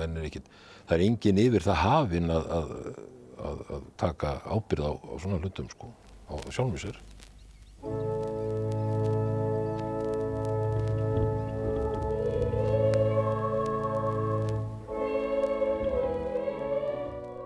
menn 0.00 0.16
er 0.16 0.28
ekkit, 0.30 0.48
það 0.88 0.96
er 0.96 1.04
engin 1.10 1.42
yfir 1.44 1.66
það 1.66 1.80
hafinn 1.82 2.32
að, 2.32 2.48
að, 2.56 2.72
að 3.76 3.86
taka 4.00 4.34
ábyrð 4.48 4.88
á, 4.88 4.92
á 4.96 5.14
svona 5.20 5.42
hlutum 5.42 5.68
sko, 5.74 5.92
á 6.32 6.34
sjálfmísir. 6.48 7.02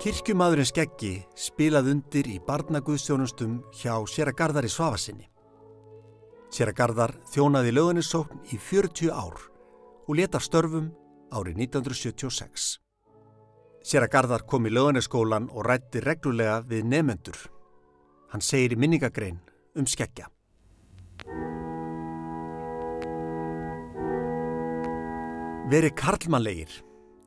Kirkjumadurinn 0.03 0.67
Skeggi 0.67 1.13
spilað 1.39 1.93
undir 1.93 2.27
í 2.27 2.41
barnaguðstjónustum 2.43 3.61
hjá 3.79 3.93
Sera 4.11 4.33
Garðar 4.35 4.67
í 4.67 4.71
Svafasinni. 4.75 5.29
Sera 6.51 6.73
Garðar 6.75 7.13
þjónaði 7.31 7.71
löðunissókn 7.77 8.41
í 8.51 8.59
40 8.59 9.13
ár 9.15 9.45
og 10.09 10.11
leta 10.19 10.41
störfum 10.43 10.89
árið 11.31 11.63
1976. 11.69 12.67
Sera 13.87 14.11
Garðar 14.11 14.43
kom 14.43 14.67
í 14.67 14.75
löðunisskólan 14.75 15.47
og 15.55 15.69
rætti 15.71 16.03
reglulega 16.03 16.59
við 16.67 16.91
nefendur. 16.97 17.39
Hann 18.35 18.43
segir 18.43 18.75
í 18.75 18.83
minningagrein 18.83 19.39
um 19.79 19.87
Skeggja. 19.87 20.27
Verið 25.71 25.95
karlmannlegir, 25.95 26.81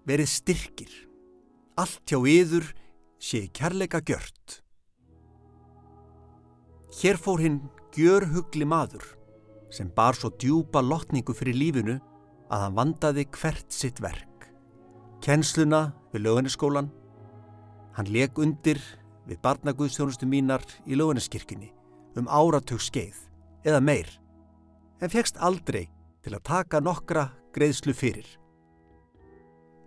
verið 0.03 0.33
styrkir 0.35 1.04
allt 1.75 2.03
hjá 2.07 2.19
yður 2.19 2.67
sé 3.19 3.45
kærleika 3.55 4.01
gjört. 4.05 4.61
Hér 6.95 7.19
fór 7.19 7.41
hinn 7.43 7.59
gjörhugli 7.95 8.67
maður 8.67 9.03
sem 9.73 9.89
bar 9.91 10.15
svo 10.15 10.31
djúpa 10.31 10.79
lotningu 10.83 11.35
fyrir 11.35 11.57
lífinu 11.57 11.97
að 12.47 12.61
hann 12.63 12.77
vandaði 12.77 13.25
hvert 13.35 13.73
sitt 13.73 13.99
verk. 14.03 14.47
Kensluna 15.25 15.89
við 16.13 16.27
löganiskólan, 16.27 16.91
hann 17.97 18.11
leik 18.13 18.39
undir 18.39 18.79
við 19.25 19.41
barnaguðstjónustu 19.43 20.27
mínar 20.29 20.63
í 20.85 20.95
löganiskirkjunni 20.95 21.71
um 22.15 22.29
áratug 22.31 22.79
skeið 22.79 23.17
eða 23.67 23.81
meir, 23.83 24.07
en 25.01 25.11
fegst 25.11 25.39
aldrei 25.43 25.89
til 26.23 26.35
að 26.38 26.45
taka 26.47 26.79
nokkra 26.79 27.27
greiðslu 27.55 27.95
fyrir. 27.97 28.27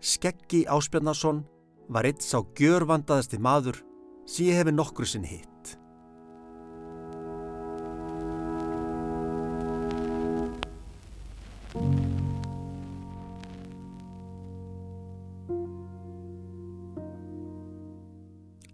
Skeggi 0.04 0.66
Áspjarnason 0.68 1.44
var 1.88 2.08
eitt 2.08 2.24
sá 2.24 2.40
gjörvandaðasti 2.58 3.40
maður 3.40 3.80
sem 4.28 4.50
ég 4.50 4.60
hefi 4.60 4.74
nokkru 4.74 5.08
sinn 5.08 5.24
hitt. 5.24 5.48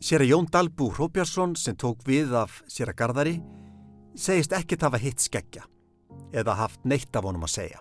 Sér 0.04 0.20
að 0.20 0.34
Jón 0.34 0.46
Dalbú 0.52 0.90
Hróbjarsson 0.92 1.54
sem 1.56 1.76
tók 1.80 2.02
við 2.04 2.34
af 2.36 2.58
sér 2.68 2.90
að 2.92 2.98
Garðari 2.98 3.38
segist 4.20 4.52
ekkert 4.52 4.84
hafa 4.84 5.00
hitt 5.00 5.22
skeggja 5.22 5.64
eða 6.34 6.58
haft 6.58 6.84
neitt 6.84 7.14
af 7.16 7.24
honum 7.24 7.46
að 7.46 7.54
segja. 7.54 7.80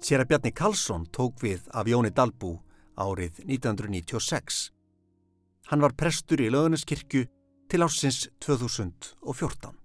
Sér 0.00 0.22
að 0.22 0.30
Bjarni 0.30 0.52
Karlsson 0.54 1.08
tók 1.10 1.42
við 1.42 1.66
af 1.74 1.90
Jóni 1.90 2.12
Dalbú 2.14 2.54
árið 3.00 3.42
1996. 3.46 4.70
Hann 5.70 5.84
var 5.84 5.94
prestur 5.96 6.42
í 6.42 6.50
löðuniskirkju 6.52 7.26
til 7.70 7.84
ásins 7.86 8.26
2014. 8.42 9.76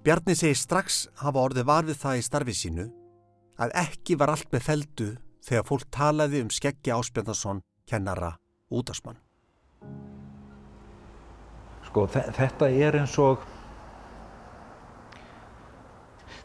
Bjarni 0.00 0.36
segi 0.38 0.56
strax 0.56 1.02
hafa 1.20 1.42
orðið 1.44 1.66
varfið 1.68 1.98
það 2.00 2.20
í 2.20 2.24
starfi 2.24 2.56
sínu 2.56 2.86
að 3.60 3.74
ekki 3.82 4.16
var 4.16 4.32
allt 4.32 4.48
með 4.54 4.64
feldu 4.64 5.08
þegar 5.44 5.66
fólk 5.68 5.88
talaði 5.92 6.44
um 6.44 6.52
skeggja 6.52 6.96
Áspjöndarsson, 6.96 7.60
kennara, 7.88 8.32
útasmann. 8.72 9.18
Sko 11.90 12.06
þetta 12.08 12.70
er 12.70 13.00
eins 13.02 13.16
og 13.18 13.42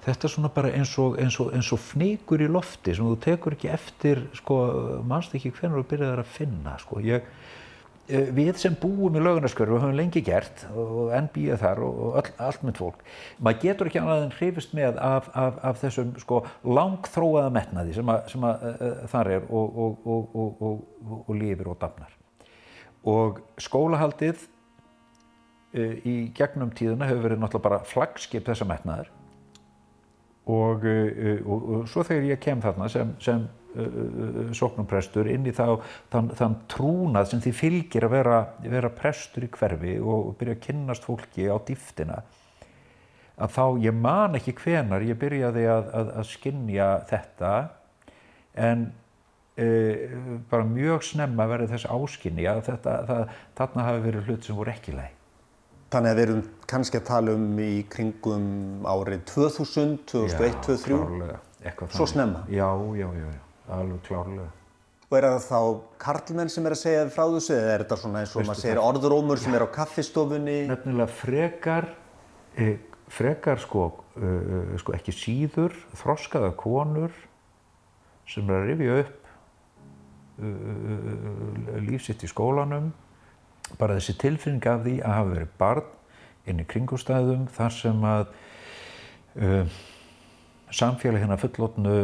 þetta 0.06 0.28
er 0.28 0.34
svona 0.36 0.52
bara 0.54 0.72
eins 0.76 0.94
og, 1.02 1.18
eins 1.22 1.38
og, 1.42 1.52
eins 1.56 1.72
og 1.74 1.82
fníkur 1.82 2.44
í 2.46 2.50
lofti 2.52 2.94
sem 2.96 3.08
þú 3.08 3.18
tekur 3.24 3.56
ekki 3.58 3.72
eftir, 3.74 4.24
sko, 4.38 4.62
mannst 5.08 5.34
ekki 5.38 5.54
hvernig 5.56 5.82
þú 5.82 5.86
byrjaður 5.94 6.22
að 6.22 6.34
finna, 6.36 6.76
sko. 6.82 7.02
Ég, 7.06 7.26
eh, 8.08 8.30
við 8.38 8.60
sem 8.62 8.78
búum 8.82 9.18
í 9.18 9.24
lögunaskörfu 9.24 9.78
og 9.78 9.82
höfum 9.82 9.98
lengi 9.98 10.22
gert 10.26 10.66
og 10.76 11.14
enn 11.16 11.30
býja 11.34 11.58
þar 11.62 11.82
og 11.88 12.20
all, 12.22 12.34
allt 12.48 12.66
með 12.68 12.82
fólk, 12.84 13.02
maður 13.40 13.64
getur 13.66 13.90
ekki 13.90 14.02
annað 14.04 14.28
en 14.28 14.36
hrifist 14.38 14.78
með 14.78 15.02
af, 15.02 15.32
af, 15.34 15.60
af 15.72 15.82
þessum 15.82 16.14
sko 16.22 16.44
langþróaða 16.64 17.54
metnaði 17.58 17.98
sem, 17.98 18.14
að, 18.14 18.30
sem 18.36 18.46
að, 18.46 18.68
uh, 18.76 19.06
þar 19.16 19.32
er 19.40 19.50
og, 19.50 19.82
og, 20.06 20.86
og 21.26 21.34
lifir 21.34 21.74
og 21.74 21.82
dafnar. 21.82 22.14
Og 23.06 23.42
skólahaldið 23.62 24.38
uh, 25.74 25.94
í 26.06 26.18
gegnum 26.38 26.74
tíðuna 26.78 27.10
hefur 27.10 27.32
verið 27.32 27.42
náttúrulega 27.42 27.70
bara 27.72 27.86
flagskip 27.90 28.46
þessa 28.46 28.70
metnaðar 28.70 29.10
og, 30.46 30.86
uh, 30.86 31.38
og, 31.46 31.70
og 31.80 31.86
svo 31.90 32.06
þegar 32.08 32.32
ég 32.32 32.42
kem 32.44 32.64
þarna 32.64 32.90
sem, 32.92 33.14
sem 33.24 33.46
uh, 33.76 34.50
sóknumprestur 34.56 35.30
inn 35.32 35.48
í 35.50 35.54
þá, 35.56 35.80
þann, 36.14 36.32
þann 36.38 36.58
trúnað 36.72 37.32
sem 37.32 37.44
því 37.44 37.54
fylgir 37.60 38.08
að 38.08 38.18
vera, 38.20 38.40
vera 38.66 38.94
prestur 38.94 39.48
í 39.48 39.52
hverfi 39.54 40.00
og, 40.02 40.34
byrja 40.40 40.58
að 40.58 40.66
kynnast 40.68 41.08
fólki 41.08 41.50
á 41.50 41.58
dýftina 41.66 42.24
að 43.36 43.52
þá 43.52 43.64
ég 43.84 43.98
man 44.00 44.38
ekki 44.38 44.56
hvenar 44.62 45.04
ég 45.04 45.18
byrjaði 45.20 45.66
að, 45.68 45.90
að, 46.00 46.12
að 46.22 46.30
skinja 46.30 46.88
þetta 47.10 47.52
en 48.68 48.86
e, 49.60 49.68
bara 50.52 50.68
mjög 50.68 51.04
snemma 51.10 51.48
verið 51.52 51.76
þessi 51.76 51.92
áskinni 51.92 52.48
að 52.48 52.64
þetta, 52.70 52.96
það, 53.10 53.36
þarna 53.60 53.88
hafi 53.90 54.04
verið 54.08 54.30
hlut 54.30 54.48
sem 54.48 54.60
voru 54.60 54.74
ekki 54.76 54.96
læg. 54.96 55.15
Þannig 55.94 56.12
að 56.12 56.18
við 56.18 56.26
erum 56.26 56.44
kannski 56.70 57.00
að 57.00 57.08
tala 57.08 57.34
um 57.38 57.60
í 57.62 57.72
kringum 57.94 58.46
árið 58.90 59.26
2000, 59.32 59.98
2001, 60.10 60.56
2003, 60.66 61.00
klárlega, 61.00 61.40
eitthvað 61.62 61.98
svo 61.98 62.08
snemma. 62.10 62.42
Já, 62.52 62.70
já, 62.98 63.06
já, 63.06 63.28
já, 63.30 63.42
alveg 63.78 64.00
klárlega. 64.08 64.48
Og 65.06 65.18
er 65.20 65.28
það 65.30 65.44
þá 65.46 65.60
karlmenn 66.02 66.50
sem 66.52 66.66
er 66.66 66.74
að 66.74 66.82
segja 66.82 67.04
frá 67.14 67.24
þessu 67.36 67.54
eða 67.54 67.76
er 67.76 67.84
þetta 67.86 68.00
svona 68.02 68.24
eins 68.24 68.34
og 68.34 68.42
Veistu 68.42 68.50
maður 68.50 68.64
segir 68.64 68.82
orðrómur 68.82 69.42
sem 69.44 69.54
er 69.56 69.66
á 69.66 69.70
kaffistofunni? 69.78 70.58
Nefnilega 70.72 71.08
frekar, 71.22 71.88
e, 72.58 72.72
frekar 73.14 73.62
sko, 73.62 73.86
e, 74.18 74.32
sko 74.82 74.96
ekki 74.98 75.14
síður, 75.14 75.78
þroskaða 76.02 76.50
konur 76.58 77.14
sem 78.26 78.50
er 78.50 78.58
að 78.58 78.68
rifja 78.72 78.98
upp 79.04 79.22
lífsitt 81.86 82.26
í 82.26 82.30
skólanum, 82.30 82.90
bara 83.80 83.98
þessi 83.98 84.18
tilfinning 84.22 84.68
af 84.70 84.84
því 84.86 84.96
að 85.02 85.18
hafa 85.20 85.32
verið 85.34 85.54
barn 85.62 85.92
inn 86.46 86.62
í 86.62 86.68
kringustæðum 86.70 87.48
þar 87.56 87.74
sem 87.74 88.06
að 88.06 88.28
e, 89.36 89.64
samfélag 90.76 91.24
hérna 91.24 91.40
fullotnu 91.42 91.96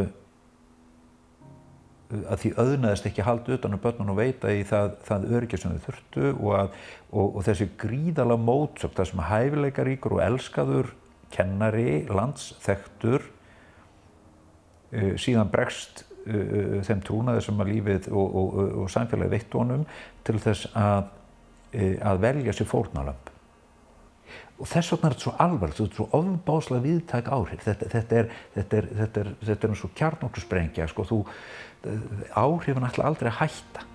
að 2.12 2.42
því 2.44 2.52
auðnaðist 2.60 3.08
ekki 3.08 3.26
halda 3.26 3.56
utan 3.56 3.76
um 3.76 3.82
börnun 3.82 4.12
og 4.12 4.18
veita 4.20 4.52
í 4.52 4.64
það, 4.68 4.96
það 5.08 5.28
öryggi 5.38 5.60
sem 5.62 5.76
þau 5.76 5.86
þurftu 5.86 6.26
og, 6.32 6.52
að, 6.58 6.80
og, 7.12 7.28
og 7.28 7.46
þessi 7.48 7.68
gríðala 7.80 8.38
mótsökt, 8.40 8.98
það 8.98 9.10
sem 9.12 9.24
hæfileikaríkur 9.30 10.18
og 10.18 10.24
elskaður 10.26 10.92
kennari, 11.32 12.02
landsþektur 12.12 13.30
uh, 14.92 15.14
síðan 15.22 15.52
bregst 15.54 16.04
uh, 16.26 16.82
þeim 16.88 17.06
trúnaði 17.08 17.46
sem 17.48 17.64
að 17.64 17.74
lífið 17.76 18.12
og, 18.12 18.38
og, 18.42 18.86
samfélagi 18.92 19.36
veitt 19.38 19.56
honum 19.56 19.88
til 20.28 20.38
þess 20.44 20.68
að, 20.74 21.08
uh, 21.08 21.21
að 21.74 22.24
velja 22.26 22.56
sér 22.56 22.70
fórnalömp. 22.70 23.30
Og 24.62 24.70
þess 24.70 24.94
vegna 24.94 25.10
er 25.10 25.16
þetta 25.16 25.26
svo 25.26 25.34
alvarlegt, 25.42 25.80
þetta 25.80 25.90
er 25.90 25.98
svo 25.98 26.08
ofbáslega 26.20 26.86
viðtæk 26.86 27.32
áhrif. 27.34 27.64
Þetta, 27.66 27.88
þetta 27.96 28.20
er, 28.20 28.28
er, 28.62 28.76
er, 29.18 29.32
er 29.50 29.70
eins 29.72 29.86
og 29.88 29.96
kjarnokkursprengja, 29.98 30.86
sko, 30.92 31.08
þú, 31.10 31.22
áhrifin 32.38 32.86
ætla 32.86 33.10
aldrei 33.10 33.32
að 33.32 33.40
hætta. 33.42 33.88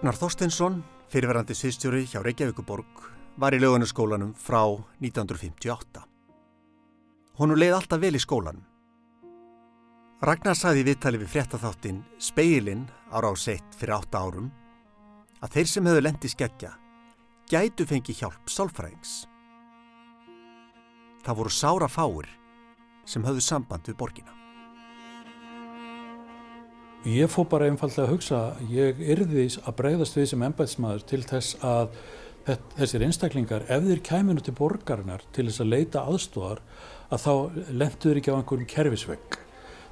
Ragnar 0.00 0.16
Þorsteinsson, 0.16 0.78
fyrirverandi 1.12 1.52
sviðstjóri 1.52 2.06
hjá 2.08 2.22
Reykjavíkuborg, 2.24 3.02
var 3.36 3.52
í 3.52 3.58
lögunaskólanum 3.60 4.30
frá 4.32 4.62
1958. 4.96 6.00
Honum 7.36 7.60
leið 7.60 7.76
alltaf 7.76 8.00
vel 8.00 8.16
í 8.16 8.22
skólanum. 8.24 8.62
Ragnar 10.24 10.56
sagði 10.56 10.80
í 10.80 10.86
viðtali 10.88 11.20
við 11.20 11.32
fréttaþáttinn 11.34 12.00
Speilin 12.16 12.88
ára 13.12 13.28
á 13.28 13.36
seitt 13.36 13.76
fyrir 13.76 13.98
átta 13.98 14.24
árum 14.24 14.48
að 15.44 15.58
þeir 15.58 15.72
sem 15.74 15.92
hefðu 15.92 16.06
lendi 16.08 16.32
skeggja 16.32 16.72
gætu 17.52 17.84
fengi 17.92 18.16
hjálp 18.16 18.48
sálfræðings. 18.48 19.26
Það 21.28 21.42
voru 21.44 21.56
sára 21.60 21.92
fáir 21.92 22.32
sem 23.04 23.28
höfðu 23.28 23.44
samband 23.44 23.92
við 23.92 24.00
borgina. 24.00 24.39
Ég 27.08 27.30
fór 27.32 27.46
bara 27.48 27.64
einfallega 27.64 28.02
að 28.04 28.10
hugsa, 28.12 28.38
ég 28.68 28.98
yrði 29.00 29.46
að 29.64 29.76
bregðast 29.78 30.18
við 30.18 30.26
sem 30.28 30.42
embætsmaður 30.44 31.04
til 31.08 31.20
þess 31.24 31.54
að 31.64 31.94
þessir 32.76 33.04
einstaklingar, 33.06 33.62
ef 33.72 33.86
þeir 33.86 34.00
kæminu 34.04 34.42
til 34.44 34.52
borgarinnar 34.58 35.22
til 35.32 35.46
þess 35.46 35.62
að 35.62 35.70
leita 35.72 36.02
aðstóðar, 36.04 36.58
að 37.08 37.22
þá 37.22 37.32
lendur 37.72 38.20
ekki 38.20 38.34
á 38.34 38.36
einhverjum 38.36 38.68
kerfisvegg. 38.68 39.38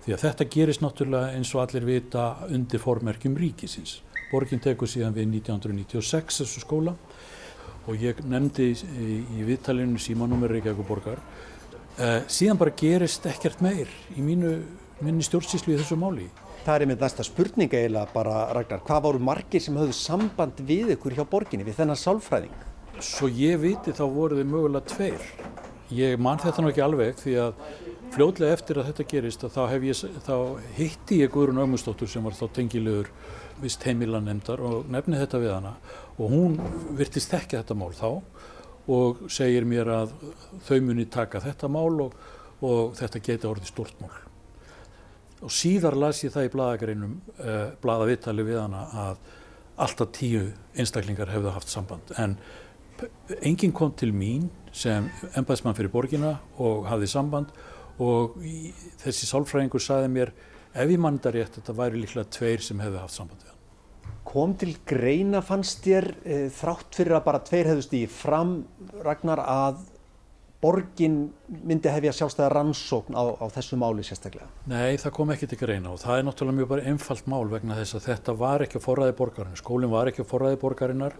Því 0.04 0.12
að 0.12 0.24
þetta 0.26 0.46
gerist 0.52 0.82
náttúrulega 0.84 1.38
eins 1.38 1.52
og 1.54 1.62
allir 1.62 1.86
vita 1.88 2.24
undir 2.44 2.82
formerkjum 2.82 3.38
ríkisins. 3.40 3.94
Borgin 4.28 4.60
tekur 4.60 4.90
síðan 4.92 5.16
við 5.16 5.30
1996 5.38 6.42
þessu 6.42 6.60
skóla 6.60 6.92
og 7.88 8.04
ég 8.04 8.20
nefndi 8.28 8.66
í, 8.74 9.16
í 9.38 9.46
viðtalinu 9.48 9.96
símanúmer 9.96 10.52
Reykjavík 10.52 10.84
borgar. 10.84 11.24
Eh, 11.96 12.20
síðan 12.28 12.60
bara 12.60 12.76
gerist 12.76 13.24
ekkert 13.32 13.64
meir 13.64 13.88
í 14.12 14.20
mínu, 14.20 14.52
minni 15.00 15.24
stjórnsýslu 15.24 15.72
í 15.72 15.80
þessu 15.80 15.96
máli. 15.96 16.28
Það 16.64 16.74
er 16.74 16.84
einmitt 16.84 17.02
næsta 17.04 17.24
spurning 17.26 17.72
eiginlega 17.72 18.12
bara, 18.12 18.40
Ragnar, 18.56 18.82
hvað 18.86 19.04
voru 19.06 19.22
margir 19.24 19.62
sem 19.64 19.76
höfðu 19.78 19.94
samband 19.96 20.58
við 20.68 20.94
ykkur 20.96 21.16
hjá 21.16 21.24
borginni, 21.28 21.66
við 21.66 21.78
þennan 21.80 22.00
sálfræðing? 22.00 22.56
Svo 23.04 23.30
ég 23.30 23.60
viti 23.62 23.94
þá 23.94 24.04
voru 24.12 24.40
þið 24.40 24.50
mögulega 24.50 24.90
tveir. 24.92 25.28
Ég 25.94 26.18
man 26.20 26.40
þetta 26.42 26.60
nú 26.60 26.72
ekki 26.72 26.84
alveg 26.84 27.16
því 27.22 27.36
að 27.40 27.62
fljótlega 28.12 28.56
eftir 28.56 28.80
að 28.80 28.90
þetta 28.90 29.06
gerist 29.12 29.44
að 29.46 29.54
þá, 29.54 29.62
ég, 29.86 30.02
þá 30.26 30.34
hitti 30.76 31.20
ég 31.22 31.32
Guðrun 31.32 31.62
Ögmundsdóttur 31.64 32.10
sem 32.10 32.24
var 32.24 32.36
þá 32.36 32.46
tengilegur 32.56 33.10
vist 33.62 33.84
heimilanemdar 33.86 34.62
og 34.64 34.88
nefni 34.92 35.18
þetta 35.20 35.42
við 35.42 35.54
hana 35.56 35.74
og 36.16 36.32
hún 36.32 36.56
virtist 36.98 37.34
ekki 37.36 37.58
þetta 37.58 37.76
mál 37.78 37.90
þá 37.96 38.08
og 38.88 39.26
segir 39.32 39.66
mér 39.68 39.92
að 39.92 40.16
þau 40.68 40.78
muni 40.86 41.08
taka 41.12 41.42
þetta 41.44 41.70
mál 41.72 42.06
og, 42.06 42.16
og 42.64 42.96
þetta 42.98 43.24
geti 43.24 43.50
orðið 43.50 43.72
stort 43.72 44.00
mál 44.02 44.27
og 45.44 45.52
síðar 45.54 45.96
las 45.98 46.22
ég 46.24 46.32
það 46.34 46.48
í 46.48 46.52
bladagreinum 46.54 47.18
eh, 47.38 47.68
bladavittali 47.82 48.46
við 48.46 48.60
hana 48.62 48.86
að 49.06 49.20
alltaf 49.78 50.10
tíu 50.16 50.48
einstaklingar 50.74 51.30
hefðu 51.30 51.52
haft 51.54 51.70
samband. 51.70 52.12
En 52.18 52.36
enginn 53.46 53.74
kom 53.74 53.92
til 53.94 54.10
mín 54.14 54.48
sem 54.74 55.06
embæðsmann 55.38 55.76
fyrir 55.78 55.92
borgina 55.92 56.38
og 56.58 56.88
hafði 56.90 57.10
samband 57.12 57.52
og 58.02 58.38
í, 58.42 58.72
þessi 59.02 59.28
sálfræðingur 59.30 59.82
saði 59.82 60.10
mér 60.14 60.32
ef 60.74 60.90
ég 60.90 60.98
mann 61.00 61.18
þetta 61.18 61.34
rétt 61.34 61.60
þetta 61.60 61.76
væri 61.78 62.02
líklega 62.02 62.32
tveir 62.38 62.64
sem 62.64 62.82
hefðu 62.82 63.02
haft 63.02 63.16
samband 63.16 63.44
við 63.44 63.52
hann. 63.52 63.62
Kom 64.28 64.56
til 64.60 64.74
greina 64.86 65.40
fannst 65.44 65.86
þér 65.86 66.10
e, 66.20 66.40
þrátt 66.52 66.98
fyrir 66.98 67.16
að 67.16 67.24
bara 67.30 67.44
tveir 67.46 67.70
hefðust 67.70 67.94
í 67.96 68.02
fram 68.12 68.58
Ragnar 69.06 69.40
að 69.46 69.80
borgin 70.62 71.18
myndi 71.48 71.90
hefja 71.92 72.12
sjálfstæða 72.16 72.48
rannsókn 72.54 73.14
á, 73.14 73.22
á 73.38 73.46
þessu 73.54 73.78
máli 73.78 74.02
sérstaklega? 74.06 74.48
Nei, 74.66 74.98
það 74.98 75.14
kom 75.14 75.30
ekki 75.34 75.48
til 75.50 75.60
greina 75.60 75.92
og 75.94 76.00
það 76.02 76.18
er 76.18 76.26
náttúrulega 76.26 76.58
mjög 76.58 76.70
bara 76.72 76.86
einfalt 76.90 77.28
mál 77.30 77.46
vegna 77.52 77.78
þess 77.78 77.98
að 77.98 78.08
þetta 78.08 78.34
var 78.40 78.64
ekki 78.66 78.80
að 78.80 78.86
forræði 78.88 79.16
borgarinnar, 79.20 79.60
skólinn 79.62 79.94
var 79.94 80.10
ekki 80.10 80.24
að 80.24 80.30
forræði 80.32 80.60
borgarinnar 80.64 81.18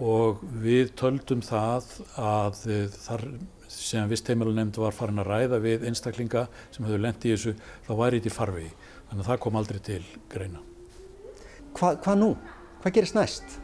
og 0.00 0.40
við 0.64 0.94
töldum 0.96 1.44
það 1.44 1.90
að 2.16 2.62
þar 2.96 3.26
sem 3.70 4.08
vist 4.10 4.28
heimilunemnd 4.32 4.80
var 4.80 4.96
farin 4.96 5.20
að 5.22 5.28
ræða 5.28 5.60
við 5.62 5.84
einstaklinga 5.90 6.46
sem 6.72 6.86
hefur 6.88 7.04
lendið 7.04 7.30
í 7.30 7.34
þessu, 7.36 7.52
þá 7.86 7.92
væri 8.00 8.18
þetta 8.18 8.32
í 8.32 8.34
farvegi, 8.34 8.70
þannig 9.10 9.24
að 9.24 9.28
það 9.30 9.42
kom 9.44 9.58
aldrei 9.60 9.80
til 9.86 10.02
greina. 10.32 10.62
Hva, 11.76 11.92
hvað 12.00 12.16
nú? 12.18 12.30
Hvað 12.80 12.96
gerist 12.96 13.18
næst? 13.18 13.60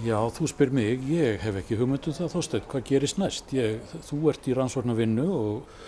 Já, 0.00 0.16
þú 0.32 0.46
spyr 0.48 0.70
mig, 0.72 1.02
ég 1.12 1.42
hef 1.42 1.56
ekki 1.60 1.76
hugmyndum 1.76 2.14
það 2.16 2.30
þósteinn, 2.32 2.64
hvað 2.70 2.84
gerist 2.88 3.18
næst? 3.20 3.50
Ég, 3.52 3.90
þú 4.06 4.30
ert 4.32 4.48
í 4.48 4.54
rannsórnavinnu 4.56 5.26
og, 5.36 5.82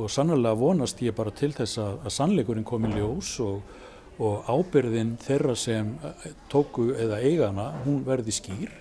og 0.00 0.08
sannlega 0.08 0.56
vonast 0.56 1.02
ég 1.04 1.12
bara 1.18 1.34
til 1.36 1.50
þess 1.52 1.76
að, 1.82 1.98
að 2.08 2.14
sannleikurinn 2.14 2.64
komi 2.64 2.88
ljós 2.94 3.34
og, 3.44 3.60
og 4.16 4.48
ábyrðin 4.48 5.12
þeirra 5.20 5.58
sem 5.60 5.92
tóku 6.48 6.88
eða 6.96 7.20
eigana, 7.20 7.68
hún 7.84 8.00
verði 8.06 8.38
skýr. 8.38 8.74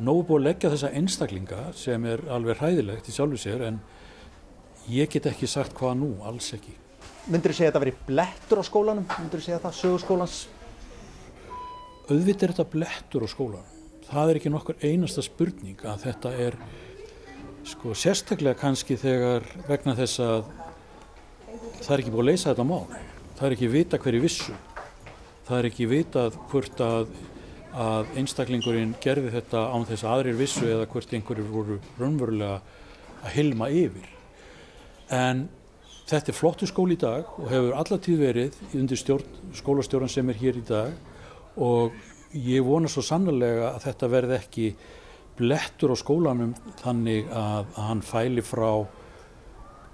Nógu 0.00 0.24
búið 0.30 0.40
að 0.40 0.46
leggja 0.46 0.72
þessa 0.72 0.94
einstaklinga 1.02 1.62
sem 1.76 2.08
er 2.08 2.24
alveg 2.32 2.62
hræðilegt 2.62 3.12
í 3.12 3.16
sjálfu 3.18 3.44
sér 3.44 3.68
en 3.68 3.80
ég 4.88 5.12
get 5.12 5.28
ekki 5.28 5.50
sagt 5.50 5.76
hvað 5.76 5.98
nú, 6.00 6.14
alls 6.24 6.54
ekki. 6.56 6.78
Myndur 7.28 7.52
þú 7.52 7.60
segja 7.60 7.68
að 7.68 7.74
þetta 7.74 7.88
veri 7.90 7.98
blettur 8.08 8.62
á 8.62 8.64
skólanum? 8.64 9.10
Myndur 9.18 9.42
þú 9.42 9.50
segja 9.50 9.64
það, 9.66 9.80
sögurskólans? 9.84 10.44
Auðvitað 12.08 12.46
er 12.46 12.54
þetta 12.54 12.72
blettur 12.72 13.28
á 13.28 13.30
skólanum 13.36 13.74
það 14.08 14.30
er 14.30 14.40
ekki 14.40 14.52
nokkur 14.52 14.84
einasta 14.84 15.24
spurning 15.24 15.82
að 15.84 16.04
þetta 16.06 16.32
er 16.46 16.56
sko 17.68 17.92
sérstaklega 17.96 18.56
kannski 18.58 18.96
þegar 19.00 19.44
vegna 19.68 19.94
þess 19.98 20.22
að 20.24 20.46
það 21.82 21.92
er 21.94 22.02
ekki 22.02 22.12
búið 22.14 22.22
að 22.22 22.30
leysa 22.30 22.50
þetta 22.50 22.68
mál. 22.68 22.86
Það 23.38 23.46
er 23.48 23.56
ekki 23.56 23.70
vita 23.72 24.00
hverju 24.02 24.22
vissu. 24.24 24.54
Það 25.48 25.58
er 25.58 25.68
ekki 25.68 25.88
vitað 25.88 26.38
hvort 26.50 26.82
að, 26.84 27.12
að 27.84 28.10
einstaklingurinn 28.20 28.96
gerði 29.04 29.32
þetta 29.36 29.64
án 29.72 29.86
þess 29.88 30.08
aðrir 30.08 30.40
vissu 30.40 30.66
eða 30.68 30.88
hvort 30.92 31.14
einhverjur 31.14 31.52
voru 31.52 31.78
raunverulega 32.00 32.58
að 33.22 33.32
hilma 33.36 33.70
yfir. 33.72 34.08
En 35.12 35.46
þetta 36.08 36.32
er 36.32 36.36
flottu 36.36 36.68
skóli 36.68 36.96
í 36.96 37.00
dag 37.00 37.28
og 37.36 37.48
hefur 37.52 37.76
allatíð 37.76 38.22
verið 38.24 38.60
undir 38.76 39.00
stjórn, 39.00 39.40
skólastjórn 39.56 40.12
sem 40.12 40.28
er 40.32 40.40
hér 40.40 40.60
í 40.60 40.64
dag 40.68 40.96
og 41.56 41.96
ég 42.34 42.64
vona 42.64 42.88
svo 42.90 43.02
sannlega 43.04 43.72
að 43.72 43.84
þetta 43.86 44.08
verði 44.12 44.36
ekki 44.38 44.70
blettur 45.38 45.94
á 45.94 45.96
skólanum 45.96 46.54
þannig 46.82 47.28
að, 47.30 47.68
að 47.76 47.84
hann 47.88 48.02
fæli 48.04 48.44
frá 48.44 48.70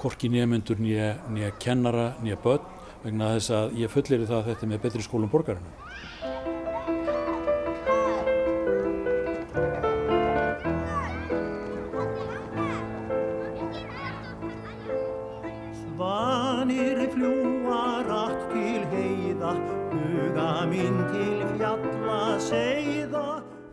korki 0.01 0.31
nýjamöndur 0.33 0.81
nýja, 0.81 1.53
kennara, 1.63 2.15
nýja 2.25 2.39
börn 2.43 2.65
vegna 3.05 3.35
þess 3.37 3.53
að 3.55 3.77
ég 3.83 3.93
fullir 3.93 4.25
það 4.27 4.39
að 4.39 4.49
þetta 4.51 4.69
með 4.71 4.83
betri 4.87 5.05
skólum 5.05 5.31
borgarinu. 5.33 5.73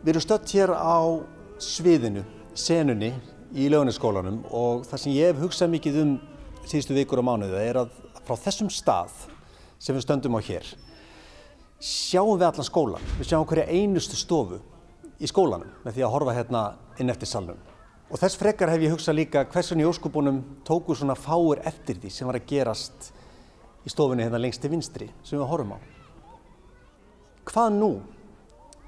Við 0.01 0.15
erum 0.15 0.23
stött 0.23 0.53
hér 0.55 0.71
á 0.73 0.97
sviðinu, 1.61 2.23
senunni 2.57 3.11
í 3.53 3.67
lögniskólanum 3.69 4.39
og 4.49 4.87
það 4.89 5.01
sem 5.03 5.13
ég 5.13 5.29
hef 5.29 5.43
hugsað 5.43 5.69
mikið 5.75 5.99
um 6.01 6.15
síðustu 6.65 6.95
vikur 6.97 7.21
og 7.21 7.27
mánuða 7.27 7.61
er 7.61 7.77
að 7.83 7.91
frá 8.25 8.33
þessum 8.47 8.71
stað 8.73 9.13
sem 9.77 9.93
við 9.93 10.07
stöndum 10.07 10.37
á 10.37 10.41
hér 10.41 10.65
sjáum 11.81 12.37
við 12.37 12.47
allan 12.47 12.65
skólan, 12.65 13.05
við 13.19 13.29
sjáum 13.29 13.45
hverja 13.49 13.67
einustu 13.69 14.17
stofu 14.17 14.57
í 15.21 15.29
skólanum 15.29 15.69
með 15.85 15.99
því 15.99 16.07
að 16.07 16.13
horfa 16.15 16.35
hérna 16.39 16.65
inn 17.01 17.13
eftir 17.13 17.29
salnum. 17.29 17.61
Og 18.09 18.17
þess 18.17 18.41
frekar 18.41 18.73
hef 18.73 18.81
ég 18.81 18.93
hugsað 18.93 19.17
líka 19.21 19.45
hversun 19.53 19.81
í 19.81 19.87
óskubunum 19.87 20.41
tóku 20.65 20.97
svona 20.97 21.13
fáur 21.13 21.61
eftir 21.61 22.01
því 22.01 22.09
sem 22.13 22.29
var 22.29 22.41
að 22.41 22.49
gerast 22.49 23.13
í 23.85 23.93
stofunni 23.93 24.25
hérna 24.25 24.41
lengst 24.41 24.65
til 24.65 24.73
vinstri 24.73 25.13
sem 25.21 25.37
við 25.37 25.49
horfum 25.49 25.77
á. 25.77 25.79
Hvað 27.53 27.73
nú, 27.77 27.95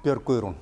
Björg 0.01 0.25
Guðrún? 0.25 0.61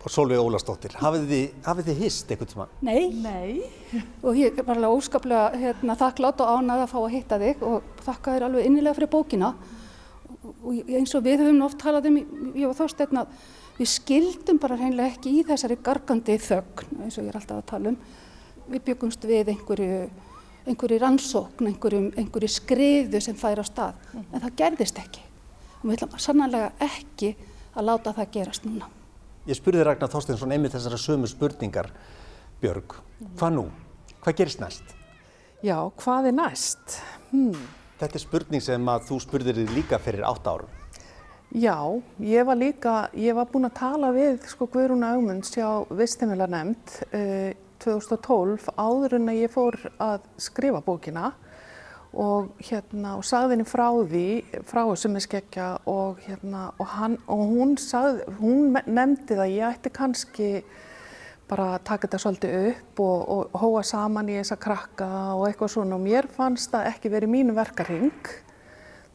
Og 0.00 0.12
Solveig 0.12 0.40
Ólastóttir. 0.40 0.94
Hafið 0.96 1.26
þið, 1.28 1.42
hafið 1.66 1.88
þið 1.90 1.98
hist 2.00 2.30
eitthvað 2.32 2.50
tíma? 2.54 2.66
Nei. 2.86 3.10
Nei. 3.20 4.02
Og 4.24 4.38
ég 4.38 4.56
er 4.56 4.64
bara 4.64 4.88
óskaplega 4.88 5.60
hérna, 5.60 5.96
þakklátt 6.00 6.40
og 6.40 6.52
ánað 6.56 6.84
að 6.86 6.92
fá 6.92 6.98
að 7.02 7.14
hitta 7.16 7.38
þig 7.42 7.64
og 7.68 7.90
þakka 8.06 8.36
þér 8.36 8.46
alveg 8.46 8.68
innilega 8.68 8.96
fyrir 8.96 9.10
bókina. 9.12 9.50
Og 10.64 10.92
eins 10.96 11.12
og 11.16 11.24
við 11.26 11.44
höfum 11.44 11.60
oft 11.66 11.80
talað 11.82 12.08
um, 12.08 12.16
ég 12.56 12.64
og 12.68 12.76
Þorstein, 12.78 13.20
að 13.20 13.34
við 13.76 13.90
skildum 13.92 14.60
bara 14.62 14.78
hreinlega 14.80 15.12
ekki 15.12 15.34
í 15.36 15.44
þessari 15.48 15.76
gargandi 15.84 16.36
þögn, 16.46 17.02
eins 17.04 17.18
og 17.18 17.26
ég 17.26 17.32
er 17.32 17.40
alltaf 17.40 17.60
að 17.60 17.68
tala 17.68 17.92
um. 17.92 17.98
Við 18.70 18.84
byggumst 18.86 19.26
við 19.28 19.50
einhverju, 19.52 19.98
einhverju 20.70 21.00
rannsókn, 21.02 21.68
einhverju, 21.72 22.06
einhverju 22.22 22.52
skriðu 22.54 23.20
sem 23.20 23.36
fær 23.36 23.60
á 23.60 23.64
stað, 23.68 24.00
mm. 24.14 24.24
en 24.30 24.46
það 24.46 24.56
gerðist 24.62 25.02
ekki. 25.02 25.26
Og 25.80 25.90
við 25.90 25.98
ætlum 25.98 26.24
sannanlega 26.24 26.72
ekki 26.88 27.34
að 27.74 27.86
láta 27.90 28.16
það 28.16 28.32
gerast 28.38 28.68
núna. 28.68 28.88
Ég 29.48 29.56
spurði 29.56 29.84
Ragnar 29.86 30.10
Þorsteinsson 30.12 30.50
einmitt 30.52 30.74
þessara 30.74 30.98
sömu 31.00 31.28
spurningar, 31.30 31.86
Björg. 32.60 32.98
Hvað 33.40 33.54
nú? 33.54 33.62
Hvað 34.20 34.36
gerist 34.36 34.60
næst? 34.60 34.90
Já, 35.64 35.78
hvað 36.02 36.28
er 36.28 36.36
næst? 36.36 36.98
Hmm. 37.30 37.56
Þetta 38.00 38.18
er 38.18 38.24
spurning 38.26 38.64
sem 38.64 38.90
að 38.92 39.06
þú 39.08 39.18
spurðir 39.24 39.62
þig 39.62 39.72
líka 39.78 40.00
fyrir 40.00 40.26
átt 40.28 40.44
árum. 40.44 40.76
Já, 41.56 41.76
ég 42.22 42.44
var 42.46 42.60
líka, 42.60 42.94
ég 43.16 43.34
var 43.34 43.48
búin 43.50 43.66
að 43.66 43.78
tala 43.80 44.12
við 44.14 44.44
sko 44.52 44.68
Guðrún 44.70 45.08
Augmunds 45.08 45.56
hjá 45.56 45.88
Vistemiðla 45.88 46.46
nefnd 46.52 47.00
eh, 47.16 47.56
2012 47.80 48.68
áður 48.76 49.16
en 49.16 49.32
að 49.32 49.40
ég 49.40 49.54
fór 49.56 49.78
að 49.96 50.28
skrifa 50.38 50.84
bókina 50.84 51.32
og 52.10 52.50
hérna 52.58 53.14
og 53.18 53.24
sagði 53.26 53.54
henni 53.54 53.66
frá 53.68 53.86
því, 53.94 54.26
frá 54.66 54.82
þessum 54.88 55.14
með 55.14 55.24
skeggja 55.28 55.66
og 55.90 56.18
hérna 56.24 56.66
og, 56.72 56.86
hann, 56.96 57.16
og 57.30 57.42
hún 57.52 57.76
sagði, 57.78 58.24
hún 58.40 58.72
nefndi 58.86 59.38
það 59.38 59.52
ég 59.54 59.76
ætti 59.76 59.92
kannski 59.94 60.50
bara 61.50 61.78
taka 61.82 62.06
þetta 62.06 62.20
svolítið 62.22 62.56
upp 62.70 63.02
og, 63.02 63.30
og 63.34 63.60
hóa 63.62 63.82
saman 63.86 64.30
í 64.30 64.38
þessa 64.38 64.58
krakka 64.62 65.08
og 65.34 65.48
eitthvað 65.48 65.72
svona. 65.74 65.98
Og 65.98 66.04
mér 66.04 66.28
fannst 66.30 66.70
það 66.74 66.90
ekki 66.92 67.12
verið 67.14 67.32
mínu 67.34 67.54
verkarhing 67.58 68.32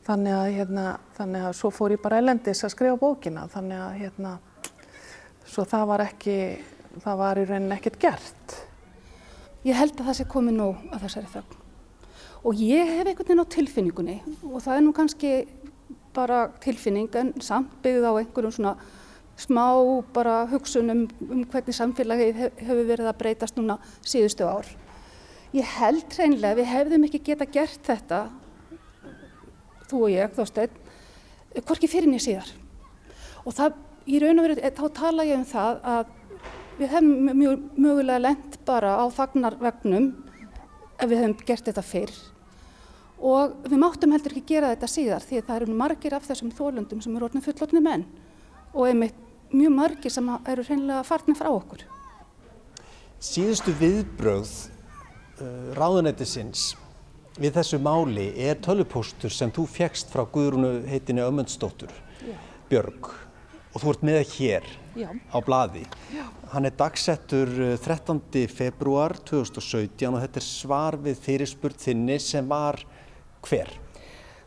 þannig 0.06 0.36
að 0.36 0.50
hérna, 0.60 0.86
þannig 1.18 1.48
að 1.50 1.58
svo 1.60 1.72
fór 1.74 1.96
ég 1.96 2.04
bara 2.04 2.20
elendis 2.22 2.64
að 2.64 2.76
skrifa 2.76 3.00
bókina. 3.02 3.48
Þannig 3.52 3.84
að 3.88 4.00
hérna 4.04 4.38
svo 5.48 5.68
það 5.68 5.86
var 5.92 6.06
ekki, 6.10 6.40
það 7.04 7.22
var 7.24 7.40
í 7.40 7.46
rauninni 7.50 7.78
ekkert 7.80 8.02
gert. 8.04 8.58
Ég 9.66 9.80
held 9.80 9.96
að 10.00 10.12
það 10.12 10.20
sé 10.20 10.32
komið 10.36 10.60
nóg 10.60 10.90
að 10.92 11.08
þessari 11.08 11.32
þögn 11.38 11.65
og 12.46 12.60
ég 12.62 12.86
hef 12.86 13.08
einhvern 13.08 13.26
veginn 13.26 13.42
á 13.42 13.54
tilfinningunni 13.56 14.16
og 14.46 14.60
það 14.62 14.76
er 14.76 14.84
nú 14.86 14.92
kannski 14.94 15.32
bara 16.16 16.46
tilfinning 16.62 17.10
en 17.18 17.34
samt 17.42 17.72
byggð 17.84 18.06
á 18.06 18.14
einhverjum 18.22 18.54
svona 18.54 18.76
smá 19.36 19.66
bara 20.14 20.46
hugsunum 20.52 21.08
um 21.26 21.44
hvernig 21.52 21.76
samfélagið 21.76 22.38
hefur 22.62 22.84
verið 22.88 23.10
að 23.10 23.18
breytast 23.20 23.58
núna 23.58 23.80
síðustu 24.06 24.46
ár. 24.48 24.68
Ég 25.56 25.66
held 25.80 26.06
hreinlega 26.14 26.60
við 26.60 26.70
hefðum 26.72 27.08
ekki 27.08 27.24
geta 27.32 27.48
gert 27.50 27.82
þetta, 27.84 28.22
þú 29.90 30.06
og 30.06 30.14
ég, 30.14 30.32
þósteinn, 30.36 30.78
hvorki 31.66 31.90
fyrir 31.92 32.12
nýja 32.12 32.26
síðar. 32.28 32.54
Og 33.44 33.58
það, 33.58 33.82
í 34.06 34.22
raun 34.22 34.40
og 34.40 34.48
veru, 34.48 34.72
þá 34.80 34.86
tala 35.02 35.28
ég 35.28 35.42
um 35.42 35.50
það 35.50 35.82
að 35.96 36.14
við 36.78 36.94
hefum 36.94 37.36
mjög 37.42 37.68
mögulega 37.76 38.24
lent 38.24 38.58
bara 38.68 38.96
á 39.00 39.06
fagnarvegnum 39.12 40.10
ef 41.00 41.10
við 41.10 41.22
hefum 41.22 41.38
gert 41.48 41.68
þetta 41.68 41.84
fyrr 41.86 42.16
og 43.20 43.56
við 43.64 43.80
máttum 43.80 44.16
heldur 44.16 44.36
ekki 44.36 44.56
gera 44.56 44.74
þetta 44.74 44.92
síðar 44.92 45.26
því 45.26 45.40
að 45.40 45.50
það 45.50 45.60
eru 45.62 45.78
margir 45.82 46.16
af 46.18 46.28
þessum 46.28 46.54
þólundum 46.56 47.02
sem 47.04 47.16
eru 47.16 47.30
orðin 47.30 47.46
fullotni 47.46 47.82
menn 47.84 48.06
og 48.74 48.88
einmitt 48.90 49.20
mjög 49.56 49.76
margir 49.76 50.12
sem 50.12 50.32
eru 50.52 50.66
hreinlega 50.68 51.04
farnir 51.08 51.38
frá 51.40 51.52
okkur. 51.54 51.86
Síðustu 53.24 53.74
viðbröð 53.80 54.50
uh, 55.40 55.70
ráðunættisins 55.78 56.74
við 57.40 57.56
þessu 57.58 57.80
máli 57.84 58.30
er 58.48 58.60
tölupóstur 58.64 59.34
sem 59.34 59.52
þú 59.52 59.66
fegst 59.70 60.12
frá 60.12 60.24
Guðrúnu 60.32 60.86
heitinni 60.88 61.24
Ömundsdóttur, 61.24 61.92
Björg, 62.70 63.12
og 63.74 63.82
þú 63.84 63.92
ert 63.92 64.06
með 64.08 64.22
hér 64.38 64.68
Já. 64.96 65.10
á 65.12 65.38
bladi. 65.44 65.84
Já. 66.16 66.24
Hann 66.54 66.68
er 66.70 66.76
dagsettur 66.78 67.50
13. 67.84 68.22
februar 68.48 69.18
2017 69.28 70.14
og 70.14 70.22
þetta 70.24 70.40
er 70.40 70.46
svar 70.48 71.00
við 71.04 71.20
fyrirspurt 71.26 71.82
þinni 71.84 72.20
sem 72.24 72.48
var 72.48 72.80
hver? 73.50 73.74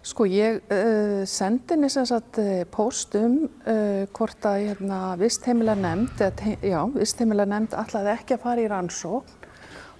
Sko 0.08 0.24
ég 0.30 0.61
uh, 0.72 1.24
sendi 1.28 1.74
henni 1.74 1.90
sem 1.92 2.06
sagt 2.08 2.38
post 2.72 3.16
um 3.18 3.40
uh, 3.66 4.04
hvort 4.14 4.46
að 4.46 4.68
hérna, 4.68 5.00
vistheimilega 5.20 5.80
nefnd, 5.82 6.22
eða, 6.28 6.54
já, 6.64 6.80
vistheimilega 6.94 7.52
nefnd 7.52 7.76
ætlaði 7.82 8.14
ekki 8.14 8.38
að 8.38 8.44
fara 8.46 8.64
í 8.64 8.70
rannsókn 8.70 9.38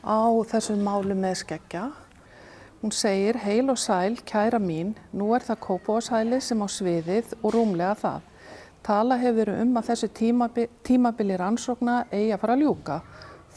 á 0.07 0.21
þessum 0.49 0.85
málu 0.87 1.17
með 1.19 1.43
skeggja. 1.43 1.89
Hún 2.79 2.93
segir, 2.95 3.41
heil 3.43 3.73
og 3.73 3.79
sæl, 3.83 4.21
kæra 4.23 4.61
mín, 4.63 4.93
nú 5.11 5.33
er 5.35 5.43
það 5.43 5.65
kópáshæli 5.65 6.39
sem 6.39 6.61
á 6.63 6.67
sviðið 6.71 7.33
og 7.43 7.57
rúmlega 7.57 7.97
það. 7.99 8.29
Tala 8.87 9.17
hefur 9.19 9.51
um 9.57 9.73
að 9.81 9.89
þessu 9.91 10.09
tímabili, 10.15 10.71
tímabili 10.87 11.39
rannsókna 11.41 12.05
eigi 12.13 12.31
að 12.37 12.41
fara 12.45 12.55
að 12.55 12.63
ljúka, 12.63 13.01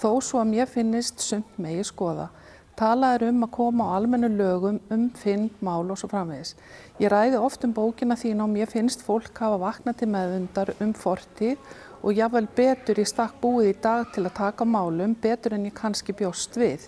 þó 0.02 0.10
svo 0.26 0.42
að 0.42 0.50
mér 0.56 0.72
finnist 0.72 1.22
sumt 1.22 1.60
megi 1.62 1.86
skoða. 1.86 2.32
Talað 2.80 3.16
er 3.18 3.28
um 3.28 3.44
að 3.46 3.52
koma 3.58 3.86
á 3.92 3.96
almennu 3.98 4.30
lögum 4.32 4.80
um 4.94 5.10
finn, 5.20 5.50
mál 5.60 5.92
og 5.92 6.00
svo 6.00 6.08
framvegis. 6.12 6.56
Ég 7.04 7.12
ræði 7.12 7.40
oft 7.42 7.66
um 7.68 7.74
bókina 7.76 8.16
þín 8.18 8.44
og 8.46 8.50
mér 8.54 8.72
finnst 8.72 9.04
fólk 9.06 9.38
hafa 9.44 9.60
vaknað 9.62 10.00
til 10.00 10.10
meðundar 10.14 10.72
um 10.80 10.94
fortíð 10.96 11.60
og 12.02 12.18
jável 12.18 12.48
betur 12.56 13.02
í 13.02 13.06
stakk 13.06 13.36
búið 13.42 13.74
í 13.74 13.76
dag 13.84 14.08
til 14.16 14.24
að 14.26 14.38
taka 14.40 14.66
málum, 14.66 15.14
betur 15.14 15.58
en 15.58 15.68
ég 15.68 15.76
kannski 15.78 16.16
bjóst 16.18 16.58
við. 16.58 16.88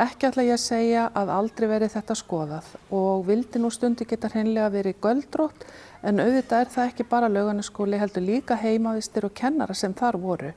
Ekki 0.00 0.30
ætla 0.30 0.46
ég 0.46 0.56
að 0.56 0.62
segja 0.62 1.04
að 1.18 1.32
aldrei 1.34 1.66
verið 1.68 1.94
þetta 1.96 2.16
skoðað 2.16 2.72
og 2.94 3.26
vildi 3.26 3.60
nú 3.60 3.70
stundi 3.74 4.06
geta 4.08 4.30
hreinlega 4.32 4.70
verið 4.72 5.00
göldrótt 5.04 5.66
en 6.06 6.22
auðvitað 6.22 6.64
er 6.64 6.72
það 6.74 6.90
ekki 6.92 7.08
bara 7.10 7.28
lögarnaskóli 7.28 8.00
heldur 8.00 8.24
líka 8.24 8.56
heimavistir 8.56 9.26
og 9.26 9.34
kennara 9.36 9.76
sem 9.76 9.94
þar 9.94 10.18
voru. 10.22 10.54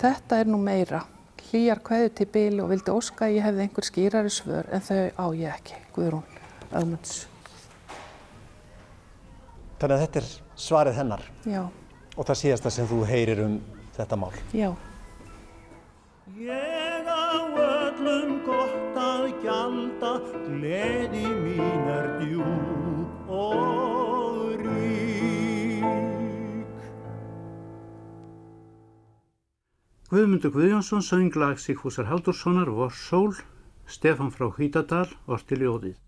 Þetta 0.00 0.40
er 0.40 0.50
nú 0.50 0.58
meira 0.64 1.04
hlýjar 1.50 1.80
kveðu 1.84 2.12
til 2.14 2.26
bíl 2.30 2.60
og 2.62 2.70
vildi 2.70 2.92
óska 2.94 3.26
að 3.26 3.36
ég 3.36 3.46
hefði 3.46 3.64
einhver 3.64 3.86
skýrari 3.86 4.32
svör 4.32 4.68
en 4.70 4.84
þau 4.86 5.00
á 5.18 5.26
ég 5.36 5.54
ekki, 5.54 5.78
Guðrún 5.96 6.38
Ögmunds. 6.70 7.26
Þannig 9.80 9.96
að 9.96 10.02
þetta 10.04 10.20
er 10.20 10.30
svarið 10.60 11.00
hennar 11.00 11.24
Já. 11.48 11.62
og 12.16 12.28
það 12.28 12.40
síðasta 12.42 12.72
sem 12.74 12.88
þú 12.90 13.00
heyrir 13.08 13.42
um 13.46 13.58
þetta 13.96 14.20
mál. 14.20 14.32
Já. 14.52 14.70
Ég 16.40 17.10
á 17.10 17.34
öllum 17.64 18.36
gott 18.46 19.00
að 19.00 19.26
gjalda, 19.42 20.12
gleði 20.46 21.26
mín 21.42 21.90
er 21.96 22.14
djúb 22.20 23.34
og 23.40 24.09
Guðmundur 30.10 30.50
Guðjónsson 30.50 31.04
söng 31.06 31.36
lag 31.38 31.60
Sigfúsar 31.62 32.08
Haldurssonar 32.10 32.66
Vorsól, 32.74 33.36
Stefan 33.86 34.32
frá 34.34 34.48
Hvítadal, 34.50 35.06
Ortil 35.30 35.62
Jóðið. 35.62 36.00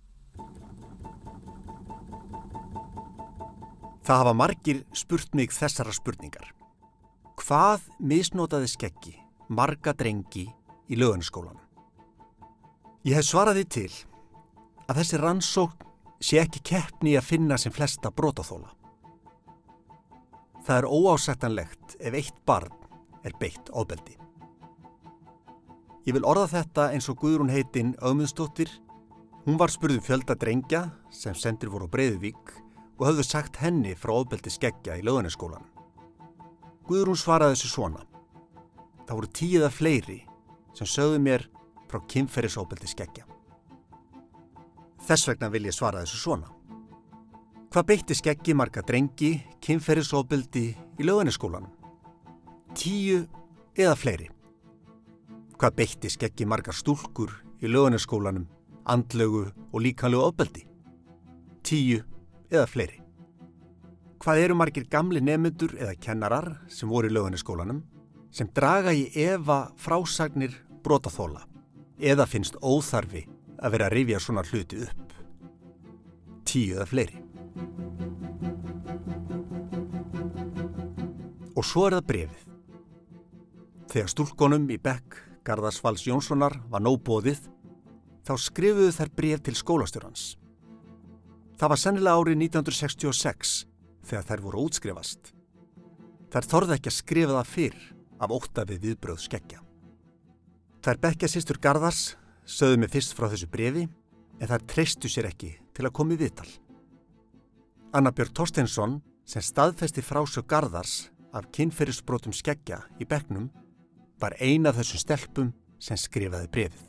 Það 4.02 4.18
hafa 4.24 4.32
margir 4.34 4.80
spurt 4.90 5.38
mig 5.38 5.54
þessara 5.54 5.94
spurningar. 5.94 6.50
Hvað 7.38 7.86
misnotaði 8.02 8.72
skeggi 8.74 9.14
marga 9.46 9.94
drengi 9.94 10.48
í 10.50 10.98
lögunarskólanum? 10.98 11.62
Ég 13.06 13.14
hef 13.14 13.30
svaraði 13.30 13.68
til 13.70 13.88
að 14.90 14.98
þessi 14.98 15.22
rannsókn 15.22 15.90
sé 16.18 16.42
ekki 16.42 16.66
keppni 16.74 17.14
að 17.14 17.28
finna 17.30 17.54
sem 17.54 17.70
flesta 17.70 18.10
brotaþóla. 18.10 18.74
Það 20.66 20.78
er 20.80 20.90
óásættanlegt 20.90 22.00
ef 22.02 22.18
eitt 22.18 22.42
barn 22.42 22.81
er 23.24 23.34
beitt 23.40 23.70
ofbeldi. 23.72 24.16
Ég 26.02 26.16
vil 26.16 26.26
orða 26.26 26.48
þetta 26.50 26.88
eins 26.90 27.06
og 27.10 27.20
Guðrún 27.22 27.52
heitinn 27.52 27.94
Ögmundsdóttir. 28.02 28.70
Hún 29.46 29.58
var 29.58 29.70
spurðum 29.70 30.02
fjölda 30.02 30.34
drengja 30.38 30.88
sem 31.14 31.34
sendir 31.34 31.70
voru 31.70 31.86
á 31.86 31.92
Breiðuvík 31.94 32.54
og 32.98 33.06
höfðu 33.06 33.26
sagt 33.26 33.60
henni 33.62 33.94
frá 33.98 34.14
ofbeldi 34.16 34.50
skeggja 34.50 34.96
í 34.98 35.04
löðuniskólan. 35.06 35.62
Guðrún 36.86 37.18
svaraði 37.18 37.54
þessu 37.54 37.70
svona. 37.70 38.02
Það 39.06 39.18
voru 39.18 39.30
tíða 39.38 39.70
fleiri 39.70 40.18
sem 40.74 40.88
sögðu 40.90 41.20
mér 41.22 41.46
frá 41.90 42.00
kynferðisofbeldi 42.10 42.90
skeggja. 42.90 43.26
Þess 45.02 45.28
vegna 45.30 45.50
vil 45.50 45.66
ég 45.66 45.76
svara 45.76 46.02
þessu 46.02 46.18
svona. 46.18 46.50
Hvað 47.72 47.86
beitti 47.88 48.18
skeggi 48.18 48.54
marga 48.58 48.82
drengi 48.86 49.36
kynferðisofbeldi 49.62 50.66
í 50.98 51.06
löðuniskólan? 51.06 51.70
Tíu 52.72 53.26
eða 53.76 53.92
fleiri. 54.00 54.30
Hvað 55.60 55.74
beitti 55.76 56.10
skeggi 56.10 56.46
margar 56.48 56.74
stúlkur 56.74 57.30
í 57.60 57.68
löðuniskólanum, 57.68 58.46
andlögu 58.88 59.44
og 59.68 59.82
líkanlegu 59.84 60.22
ofbeldi? 60.24 60.62
Tíu 61.62 62.00
eða 62.48 62.64
fleiri. 62.66 62.98
Hvað 64.24 64.40
eru 64.46 64.56
margir 64.56 64.86
gamli 64.88 65.20
nefnendur 65.20 65.74
eða 65.76 65.98
kennarar 66.00 66.48
sem 66.72 66.88
voru 66.88 67.10
í 67.10 67.12
löðuniskólanum 67.12 67.82
sem 68.32 68.48
draga 68.56 68.94
í 68.96 69.04
efa 69.20 69.66
frásagnir 69.76 70.54
brotaþóla 70.82 71.44
eða 72.00 72.26
finnst 72.26 72.56
óþarfi 72.62 73.26
að 73.60 73.74
vera 73.76 73.90
að 73.90 73.96
rifja 73.98 74.22
svona 74.22 74.46
hluti 74.48 74.80
upp. 74.86 75.12
Tíu 76.48 76.78
eða 76.78 76.88
fleiri. 76.88 77.20
Og 81.52 81.68
svo 81.68 81.84
er 81.86 81.98
það 81.98 82.08
brefið. 82.08 82.51
Þegar 83.92 84.08
stúlkonum 84.08 84.70
í 84.72 84.78
Bekk 84.80 85.18
Garðarsvalls 85.44 86.06
Jónssonar 86.06 86.54
var 86.72 86.80
nóbóðið, 86.80 87.42
þá 88.24 88.32
skrifuðu 88.40 88.94
þær 88.96 89.10
bref 89.18 89.42
til 89.44 89.54
skólastjórnans. 89.58 90.22
Það 91.60 91.72
var 91.74 91.80
sennilega 91.82 92.22
árið 92.22 92.38
1966 92.46 93.52
þegar 94.08 94.24
þær 94.30 94.44
voru 94.46 94.64
útskrifast. 94.64 95.34
Þær 96.32 96.48
þorði 96.54 96.76
ekki 96.78 96.88
að 96.88 96.96
skrifa 96.96 97.36
það 97.36 97.52
fyrr 97.52 97.84
af 98.24 98.34
óta 98.38 98.64
við 98.70 98.86
viðbröð 98.86 99.22
skeggja. 99.26 99.60
Þær 100.82 101.04
Bekkja 101.04 101.32
sýstur 101.34 101.60
Garðars 101.60 102.02
sögðu 102.48 102.80
mig 102.80 102.96
fyrst 102.96 103.12
frá 103.18 103.28
þessu 103.28 103.52
brefi 103.52 103.84
en 104.40 104.48
þær 104.48 104.68
treystu 104.72 105.10
sér 105.12 105.28
ekki 105.28 105.52
til 105.76 105.84
að 105.84 105.96
koma 105.98 106.16
í 106.16 106.22
viðtal. 106.22 106.48
Anna 107.92 108.08
Björg 108.08 108.32
Torsteinsson 108.32 109.02
sem 109.28 109.44
staðfesti 109.44 110.00
frásög 110.00 110.48
Garðars 110.48 111.10
af 111.36 111.52
kynferðisbrotum 111.52 112.32
skeggja 112.32 112.80
í 112.96 113.04
Bekknum 113.04 113.50
var 114.22 114.36
eina 114.40 114.70
af 114.70 114.78
þessum 114.78 115.02
stelpum 115.02 115.52
sem 115.82 115.98
skrifaði 115.98 116.50
brefið. 116.54 116.88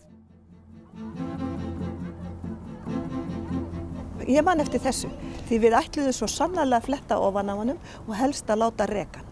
Ég 4.29 4.45
man 4.45 4.61
eftir 4.63 4.79
þessu 4.79 5.09
því 5.49 5.59
við 5.65 5.75
ætluðum 5.77 6.15
svo 6.15 6.29
sannarlega 6.31 6.79
að 6.79 6.87
fletta 6.87 7.19
ofan 7.19 7.51
á 7.51 7.55
hannum 7.59 7.79
og 8.05 8.13
helst 8.15 8.49
að 8.49 8.61
láta 8.63 8.87
rekan. 8.87 9.29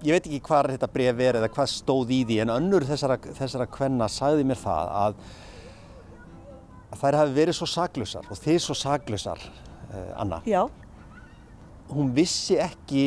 Ég 0.00 0.16
veit 0.16 0.28
ekki 0.28 0.40
hvað 0.46 0.70
þetta 0.74 0.88
bref 0.94 1.22
er 1.26 1.38
eða 1.40 1.48
hvað 1.52 1.72
stóð 1.74 2.12
í 2.16 2.20
því 2.28 2.36
en 2.44 2.52
önnur 2.54 2.86
þessara, 2.88 3.18
þessara 3.20 3.66
kvenna 3.68 4.06
sagði 4.08 4.46
mér 4.48 4.60
það 4.60 4.92
að, 5.00 5.18
að 6.88 7.02
þær 7.02 7.18
hafi 7.20 7.34
verið 7.36 7.58
svo 7.58 7.68
saklusar 7.68 8.30
og 8.30 8.40
þið 8.40 8.60
svo 8.64 8.76
saklusar, 8.80 9.42
eh, 9.90 10.12
Anna. 10.22 10.40
Já. 10.48 10.62
Hún 11.90 12.14
vissi 12.16 12.56
ekki 12.62 13.04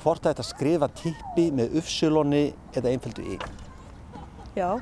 hvort 0.00 0.24
þetta 0.26 0.44
skrifa 0.46 0.88
tippi 0.96 1.48
með 1.54 1.78
uppsölunni 1.80 2.44
eða 2.76 2.92
einföldu 2.92 3.24
í. 3.24 3.38
Já. 4.56 4.80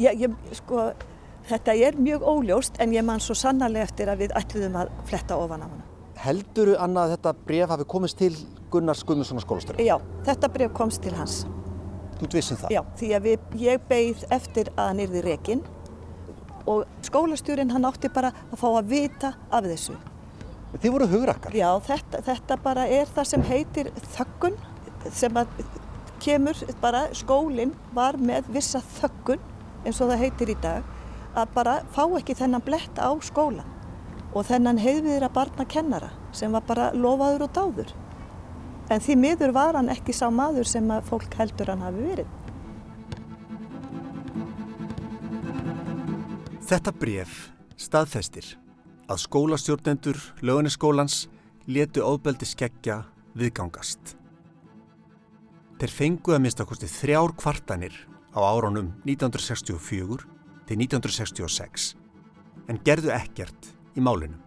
Ég, 0.00 0.24
ég, 0.24 0.36
sko, 0.56 0.90
þetta 1.48 1.74
er 1.76 1.98
mjög 2.00 2.24
óljóst 2.26 2.80
en 2.82 2.94
ég 2.96 3.04
man 3.06 3.20
svo 3.22 3.36
sannarlega 3.38 3.90
eftir 3.90 4.10
að 4.10 4.24
við 4.24 4.36
ætluðum 4.40 4.78
að 4.82 4.92
fletta 5.10 5.38
ofan 5.38 5.64
á 5.64 5.68
hana. 5.68 5.88
Helduru 6.22 6.76
Anna 6.78 7.06
að 7.06 7.16
þetta 7.16 7.32
bref 7.48 7.72
hafi 7.74 7.86
komist 7.90 8.18
til 8.20 8.32
Gunnar 8.70 8.96
Skummussonar 8.96 9.42
skólastöru? 9.42 9.82
Já, 9.82 9.96
þetta 10.26 10.50
bref 10.54 10.72
komst 10.76 11.02
til 11.02 11.14
hans. 11.18 11.42
Þú 12.20 12.28
vissum 12.36 12.60
það? 12.60 12.74
Já, 12.76 12.82
því 13.00 13.08
að 13.16 13.24
við, 13.26 13.46
ég 13.64 13.86
beigð 13.88 14.26
eftir 14.30 14.70
að 14.76 14.90
hann 14.92 15.02
yrði 15.02 15.24
rekin 15.26 15.64
og 16.70 16.84
skólastjórin 17.02 17.72
hann 17.74 17.88
átti 17.88 18.10
bara 18.14 18.30
að 18.52 18.60
fá 18.60 18.68
að 18.70 18.92
vita 18.92 19.32
af 19.50 19.66
þessu. 19.66 19.96
Þið 20.72 20.92
voru 20.94 21.06
hugrakkar? 21.10 21.54
Já, 21.56 21.68
þetta, 21.84 22.22
þetta 22.24 22.56
bara 22.64 22.86
er 22.88 23.10
það 23.12 23.28
sem 23.28 23.42
heitir 23.44 23.90
þöggun 24.14 24.56
sem 25.12 25.36
að 25.36 25.50
kemur 26.22 26.58
bara, 26.80 27.08
skólinn 27.16 27.74
var 27.94 28.16
með 28.16 28.48
vissa 28.54 28.80
þöggun 29.00 29.42
eins 29.84 30.00
og 30.00 30.12
það 30.12 30.22
heitir 30.22 30.52
í 30.54 30.58
dag 30.62 30.86
að 31.36 31.54
bara 31.56 31.74
fá 31.92 32.04
ekki 32.18 32.36
þennan 32.38 32.64
blett 32.64 33.00
á 33.00 33.10
skólan 33.24 33.68
og 34.32 34.46
þennan 34.48 34.80
heiðviðra 34.80 35.28
barna 35.32 35.66
kennara 35.68 36.12
sem 36.32 36.52
var 36.54 36.64
bara 36.64 36.88
lofaður 36.96 37.46
og 37.48 37.52
dáður. 37.56 37.92
En 38.88 39.00
því 39.00 39.18
miður 39.20 39.52
var 39.56 39.76
hann 39.76 39.92
ekki 39.92 40.14
sá 40.16 40.26
maður 40.32 40.68
sem 40.68 40.88
að 40.92 41.04
fólk 41.10 41.36
heldur 41.36 41.72
hann 41.72 41.84
hafi 41.84 42.06
verið. 42.06 42.38
Þetta 46.72 46.96
bref 46.96 47.38
staðfestir 47.76 48.54
að 49.10 49.22
skólastjórnendur 49.24 50.18
löganiskólans 50.44 51.26
letu 51.66 52.02
ofbeldi 52.04 52.46
skeggja 52.48 53.02
viðgangast. 53.38 54.16
Þeir 55.80 55.94
fengu 55.96 56.34
að 56.34 56.44
mista 56.44 56.66
kosti 56.68 56.86
þrjár 56.90 57.34
kvartanir 57.38 57.96
á 58.34 58.38
árunum 58.38 58.92
1964 59.08 60.22
til 60.68 60.78
1966 60.78 61.92
en 62.70 62.80
gerðu 62.86 63.10
ekkert 63.14 63.72
í 63.98 64.04
málinu. 64.04 64.38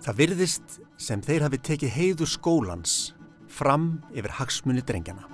Það 0.00 0.18
virðist 0.22 0.80
sem 1.02 1.22
þeir 1.24 1.46
hafi 1.46 1.60
tekið 1.70 1.96
heiðu 1.96 2.28
skólans 2.30 3.14
fram 3.50 3.96
yfir 4.14 4.36
hagsmunni 4.38 4.84
drengjana. 4.86 5.26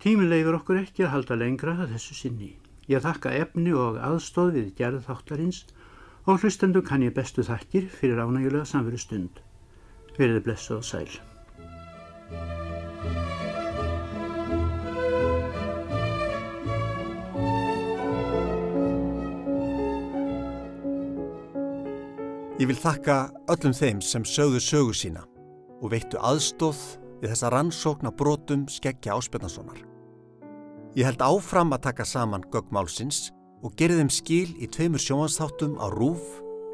Tíminn 0.00 0.30
leifur 0.32 0.56
okkur 0.56 0.78
ekki 0.80 1.04
að 1.04 1.10
halda 1.12 1.36
lengra 1.36 1.74
að 1.82 1.90
þessu 1.92 2.14
sinni. 2.16 2.54
Ég 2.88 3.02
þakka 3.04 3.34
efni 3.36 3.74
og 3.76 3.98
aðstóð 4.00 4.54
við 4.54 4.68
gerð 4.78 5.02
þáttarins 5.04 5.58
og 6.24 6.40
hlustendu 6.40 6.80
kann 6.80 7.04
ég 7.04 7.12
bestu 7.12 7.44
þakkir 7.44 7.90
fyrir 7.92 8.22
ánægulega 8.24 8.64
samveru 8.64 8.96
stund. 8.96 9.42
Verðið 10.16 10.46
blessu 10.46 10.78
og 10.78 10.86
sæl. 10.88 11.10
Ég 22.56 22.72
vil 22.72 22.80
þakka 22.80 23.18
öllum 23.52 23.76
þeim 23.76 24.00
sem 24.00 24.24
sögðu 24.24 24.64
sögu 24.64 24.96
sína 24.96 25.26
og 25.80 25.92
veittu 25.92 26.16
aðstóð 26.24 26.80
við 27.20 27.34
þessa 27.34 27.52
rannsókna 27.52 28.16
brotum 28.16 28.64
skeggja 28.68 29.20
áspjarnasonar. 29.20 29.89
Ég 30.98 31.06
held 31.06 31.22
áfram 31.22 31.70
að 31.70 31.84
taka 31.86 32.04
saman 32.08 32.42
göggmálsins 32.50 33.28
og 33.62 33.76
gerði 33.78 34.00
þeim 34.00 34.10
skil 34.10 34.48
í 34.58 34.66
tveimur 34.74 35.02
sjónvansþáttum 35.02 35.76
á 35.78 35.86
Rúf 35.92 36.24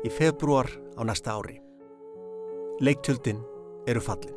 í 0.07 0.13
februar 0.13 0.71
á 0.97 1.05
næsta 1.05 1.37
ári. 1.37 1.59
Leiktjöldin 2.81 3.43
eru 3.89 4.01
fallin. 4.01 4.33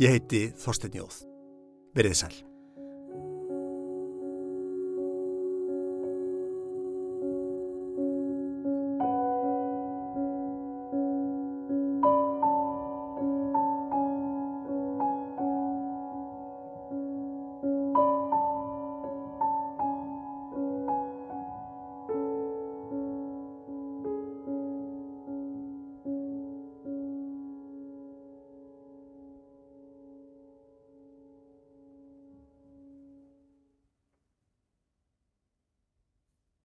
Ég 0.00 0.16
heiti 0.16 0.46
Þorstein 0.56 0.96
Jóð. 1.02 1.20
Verðið 1.92 2.18
sæl. 2.22 2.51